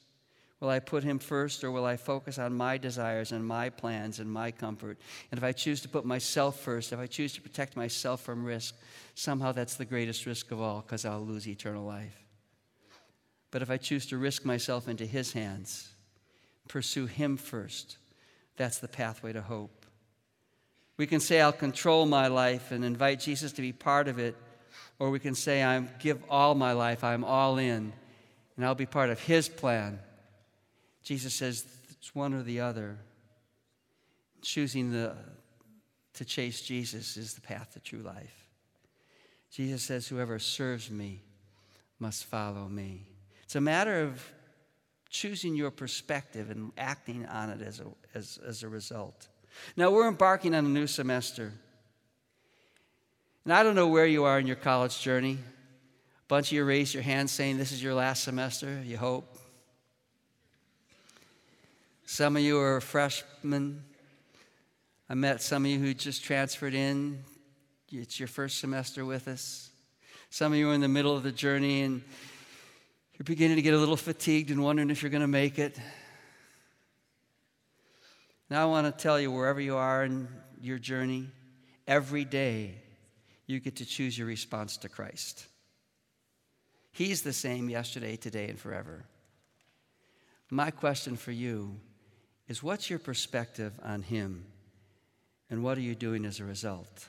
Will 0.63 0.71
I 0.71 0.79
put 0.79 1.03
him 1.03 1.19
first 1.19 1.65
or 1.65 1.73
will 1.73 1.85
I 1.85 1.97
focus 1.97 2.39
on 2.39 2.55
my 2.55 2.79
desires 2.79 3.33
and 3.33 3.45
my 3.45 3.69
plans 3.69 4.21
and 4.21 4.31
my 4.31 4.53
comfort? 4.53 4.97
And 5.33 5.37
if 5.37 5.43
I 5.43 5.51
choose 5.51 5.81
to 5.81 5.89
put 5.89 6.05
myself 6.05 6.61
first, 6.61 6.93
if 6.93 7.01
I 7.01 7.09
choose 7.09 7.33
to 7.33 7.41
protect 7.41 7.77
myself 7.77 8.21
from 8.21 8.45
risk, 8.45 8.77
somehow 9.17 9.51
that's 9.51 9.75
the 9.75 9.85
greatest 9.85 10.25
risk 10.25 10.53
of 10.53 10.61
all 10.61 10.83
because 10.83 11.05
I'll 11.05 11.27
lose 11.27 11.49
eternal 11.49 11.85
life. 11.85 12.17
But 13.51 13.63
if 13.63 13.71
I 13.71 13.77
choose 13.77 14.07
to 14.07 14.19
risk 14.19 14.45
myself 14.45 14.87
into 14.87 15.05
his 15.05 15.33
hands, 15.33 15.91
pursue 16.69 17.07
him 17.07 17.37
first, 17.37 17.97
that's 18.57 18.79
the 18.79 18.87
pathway 18.87 19.33
to 19.33 19.43
hope. 19.43 19.85
We 20.97 21.09
can 21.09 21.19
say, 21.19 21.41
I'll 21.41 21.51
control 21.51 22.07
my 22.07 22.29
life 22.29 22.71
and 22.71 22.85
invite 22.85 23.19
Jesus 23.19 23.51
to 23.55 23.63
be 23.63 23.73
part 23.73 24.07
of 24.07 24.21
it, 24.21 24.37
or 25.01 25.11
we 25.11 25.19
can 25.19 25.35
say, 25.35 25.65
I 25.65 25.81
give 25.99 26.23
all 26.31 26.55
my 26.55 26.71
life, 26.71 27.03
I'm 27.03 27.25
all 27.25 27.59
in, 27.59 27.93
and 28.57 28.65
I'll 28.65 28.77
be 28.77 28.87
part 28.87 29.11
of 29.11 29.19
his 29.19 29.49
plan 29.49 29.99
Jesus 31.03 31.35
says 31.35 31.67
it's 31.91 32.15
one 32.15 32.35
or 32.35 32.43
the 32.43 32.61
other. 32.61 32.99
Choosing 34.43 34.91
the, 34.91 35.15
to 36.15 36.25
chase 36.25 36.63
Jesus 36.63 37.17
is 37.17 37.35
the 37.35 37.41
path 37.41 37.73
to 37.75 37.81
true 37.81 38.03
life. 38.03 38.49
Jesus 39.51 39.83
says, 39.83 40.09
Whoever 40.09 40.39
serves 40.39 40.91
me 40.91 41.23
must 41.99 42.25
follow 42.25 42.69
me. 42.69 43.07
It's 43.45 43.55
a 43.55 43.61
matter 43.61 44.03
of 44.03 44.25
choosing 45.11 45.55
your 45.55 45.71
perspective 45.71 46.51
and 46.51 46.73
acting 46.79 47.27
on 47.27 47.51
it 47.51 47.61
as 47.63 47.81
a, 47.81 47.85
as, 48.15 48.39
as 48.47 48.63
a 48.63 48.69
result. 48.69 49.29
Now, 49.77 49.91
we're 49.91 50.09
embarking 50.09 50.55
on 50.55 50.65
a 50.65 50.69
new 50.69 50.87
semester. 50.87 51.53
And 53.45 53.53
I 53.53 53.63
don't 53.63 53.75
know 53.75 53.89
where 53.89 54.07
you 54.07 54.25
are 54.25 54.39
in 54.39 54.47
your 54.47 54.57
college 54.57 55.01
journey. 55.01 55.35
A 55.35 56.29
bunch 56.29 56.49
of 56.49 56.53
you 56.53 56.65
raised 56.65 56.95
your 56.95 57.03
hands 57.03 57.31
saying 57.31 57.59
this 57.59 57.73
is 57.73 57.83
your 57.83 57.95
last 57.95 58.25
semester, 58.25 58.83
you 58.85 58.97
hope. 58.97 59.37
Some 62.05 62.37
of 62.37 62.43
you 62.43 62.59
are 62.59 62.81
freshmen. 62.81 63.85
I 65.09 65.15
met 65.15 65.41
some 65.41 65.65
of 65.65 65.71
you 65.71 65.79
who 65.79 65.95
just 65.95 66.25
transferred 66.25 66.75
in. 66.75 67.23
It's 67.91 68.19
your 68.19 68.29
first 68.29 68.59
semester 68.59 69.05
with 69.05 69.29
us. 69.29 69.71
Some 70.31 70.53
of 70.53 70.59
you 70.59 70.71
are 70.71 70.75
in 70.75 70.81
the 70.81 70.89
middle 70.89 71.17
of 71.17 71.23
the 71.23 71.33
journey 71.33 71.83
and 71.83 72.03
you're 73.15 73.25
beginning 73.25 73.57
to 73.57 73.63
get 73.63 73.75
a 73.75 73.79
little 73.79 73.97
fatigued 73.97 74.51
and 74.51 74.63
wondering 74.63 74.91
if 74.91 75.03
you're 75.03 75.11
going 75.11 75.21
to 75.21 75.27
make 75.29 75.59
it. 75.59 75.79
Now, 78.51 78.63
I 78.63 78.65
want 78.67 78.87
to 78.87 79.03
tell 79.03 79.21
you 79.21 79.31
wherever 79.31 79.61
you 79.61 79.77
are 79.77 80.05
in 80.05 80.29
your 80.61 80.79
journey, 80.79 81.29
every 81.87 82.25
day 82.25 82.75
you 83.47 83.61
get 83.61 83.77
to 83.77 83.85
choose 83.85 84.17
your 84.17 84.27
response 84.27 84.77
to 84.79 84.89
Christ. 84.89 85.47
He's 86.93 87.23
the 87.23 87.33
same 87.33 87.71
yesterday, 87.71 88.17
today, 88.17 88.49
and 88.49 88.59
forever. 88.59 89.05
My 90.51 90.71
question 90.71 91.17
for 91.17 91.33
you 91.33 91.81
is 92.49 92.63
what's 92.63 92.91
your 92.91 92.99
perspective 92.99 93.79
on 93.83 94.03
Him? 94.03 94.47
And 95.51 95.63
what 95.63 95.77
are 95.77 95.83
you 95.83 95.95
doing 95.95 96.25
as 96.25 96.41
a 96.41 96.45
result? 96.45 97.09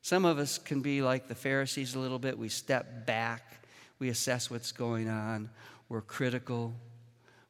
Some 0.00 0.24
of 0.24 0.38
us 0.38 0.58
can 0.58 0.80
be 0.80 1.02
like 1.02 1.28
the 1.28 1.34
Pharisees 1.34 1.94
a 1.94 1.98
little 1.98 2.18
bit. 2.18 2.38
We 2.38 2.48
step 2.48 3.06
back, 3.06 3.66
we 3.98 4.08
assess 4.08 4.50
what's 4.50 4.72
going 4.72 5.08
on, 5.08 5.50
we're 5.88 6.00
critical, 6.00 6.74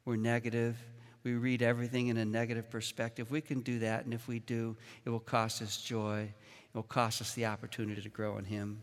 we're 0.05 0.15
negative. 0.15 0.77
We 1.23 1.33
read 1.33 1.61
everything 1.61 2.07
in 2.07 2.15
a 2.15 2.23
negative 2.23 2.69
perspective. 2.69 3.29
We 3.29 3.41
can 3.41 3.59
do 3.59 3.79
that, 3.79 4.05
and 4.05 4.13
if 4.13 4.29
we 4.29 4.39
do, 4.39 4.77
it 5.03 5.09
will 5.09 5.19
cost 5.19 5.61
us 5.61 5.75
joy. 5.75 6.21
It 6.21 6.73
will 6.73 6.83
cost 6.83 7.19
us 7.19 7.33
the 7.33 7.47
opportunity 7.47 8.01
to 8.01 8.07
grow 8.07 8.37
in 8.37 8.45
Him. 8.45 8.81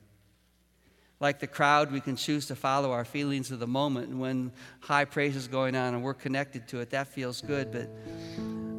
Like 1.21 1.39
the 1.39 1.47
crowd, 1.47 1.93
we 1.93 2.01
can 2.01 2.17
choose 2.17 2.47
to 2.47 2.57
follow 2.57 2.93
our 2.93 3.05
feelings 3.05 3.51
of 3.51 3.61
the 3.61 3.67
moment. 3.67 4.09
And 4.09 4.21
when 4.21 4.53
high 4.81 5.05
praise 5.05 5.37
is 5.37 5.49
going 5.49 5.77
on 5.77 5.95
and 5.95 6.03
we're 6.03 6.15
connected 6.15 6.69
to 6.69 6.81
it, 6.81 6.91
that 6.91 7.09
feels 7.09 7.41
good. 7.41 7.73
But, 7.73 7.89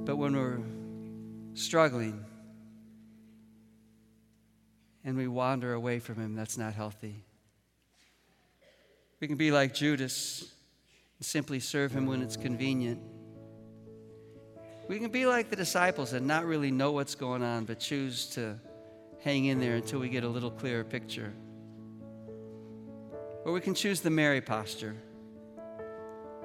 but 0.05 0.17
when 0.17 0.35
we're 0.35 0.59
struggling 1.53 2.23
and 5.03 5.15
we 5.17 5.27
wander 5.27 5.73
away 5.73 5.99
from 5.99 6.15
Him, 6.15 6.35
that's 6.35 6.57
not 6.57 6.73
healthy. 6.73 7.23
We 9.21 9.27
can 9.27 9.37
be 9.37 9.51
like 9.51 9.73
Judas 9.73 10.51
and 11.17 11.25
simply 11.25 11.59
serve 11.59 11.91
Him 11.91 12.05
when 12.05 12.21
it's 12.21 12.35
convenient. 12.35 12.99
We 14.87 14.99
can 14.99 15.09
be 15.09 15.25
like 15.25 15.49
the 15.49 15.55
disciples 15.55 16.13
and 16.13 16.27
not 16.27 16.45
really 16.45 16.69
know 16.69 16.91
what's 16.91 17.15
going 17.15 17.41
on, 17.41 17.65
but 17.65 17.79
choose 17.79 18.27
to 18.31 18.59
hang 19.23 19.45
in 19.45 19.59
there 19.59 19.75
until 19.75 19.99
we 19.99 20.09
get 20.09 20.23
a 20.23 20.27
little 20.27 20.51
clearer 20.51 20.83
picture. 20.83 21.33
Or 23.45 23.53
we 23.53 23.61
can 23.61 23.75
choose 23.75 24.01
the 24.01 24.09
Mary 24.09 24.41
posture 24.41 24.95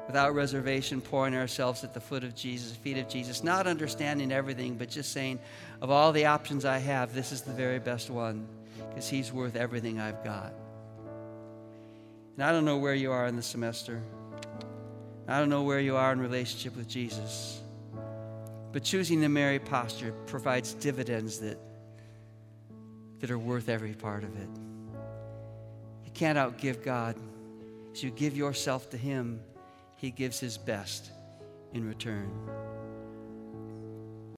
without 0.06 0.34
reservation, 0.34 1.00
pouring 1.00 1.34
ourselves 1.34 1.82
at 1.82 1.94
the 1.94 2.00
foot 2.00 2.24
of 2.24 2.34
Jesus, 2.34 2.76
feet 2.76 2.98
of 2.98 3.08
Jesus, 3.08 3.42
not 3.42 3.66
understanding 3.66 4.30
everything, 4.30 4.74
but 4.74 4.90
just 4.90 5.12
saying, 5.12 5.38
of 5.80 5.90
all 5.90 6.12
the 6.12 6.26
options 6.26 6.64
I 6.64 6.78
have, 6.78 7.14
this 7.14 7.32
is 7.32 7.42
the 7.42 7.52
very 7.52 7.78
best 7.78 8.10
one 8.10 8.46
because 8.88 9.08
He's 9.08 9.32
worth 9.32 9.56
everything 9.56 9.98
I've 9.98 10.22
got. 10.22 10.52
And 12.36 12.44
I 12.44 12.52
don't 12.52 12.64
know 12.64 12.78
where 12.78 12.94
you 12.94 13.12
are 13.12 13.26
in 13.26 13.36
the 13.36 13.42
semester. 13.42 14.02
I 15.26 15.38
don't 15.38 15.48
know 15.48 15.62
where 15.62 15.80
you 15.80 15.96
are 15.96 16.12
in 16.12 16.20
relationship 16.20 16.76
with 16.76 16.88
Jesus. 16.88 17.62
But 18.72 18.82
choosing 18.82 19.20
the 19.20 19.28
Mary 19.28 19.58
posture 19.58 20.12
provides 20.26 20.74
dividends 20.74 21.38
that, 21.38 21.58
that 23.20 23.30
are 23.30 23.38
worth 23.38 23.68
every 23.68 23.94
part 23.94 24.22
of 24.22 24.36
it. 24.36 24.48
Can't 26.20 26.36
outgive 26.36 26.84
God. 26.84 27.16
As 27.94 28.02
you 28.02 28.10
give 28.10 28.36
yourself 28.36 28.90
to 28.90 28.98
Him, 28.98 29.40
He 29.96 30.10
gives 30.10 30.38
His 30.38 30.58
best 30.58 31.12
in 31.72 31.88
return. 31.88 32.30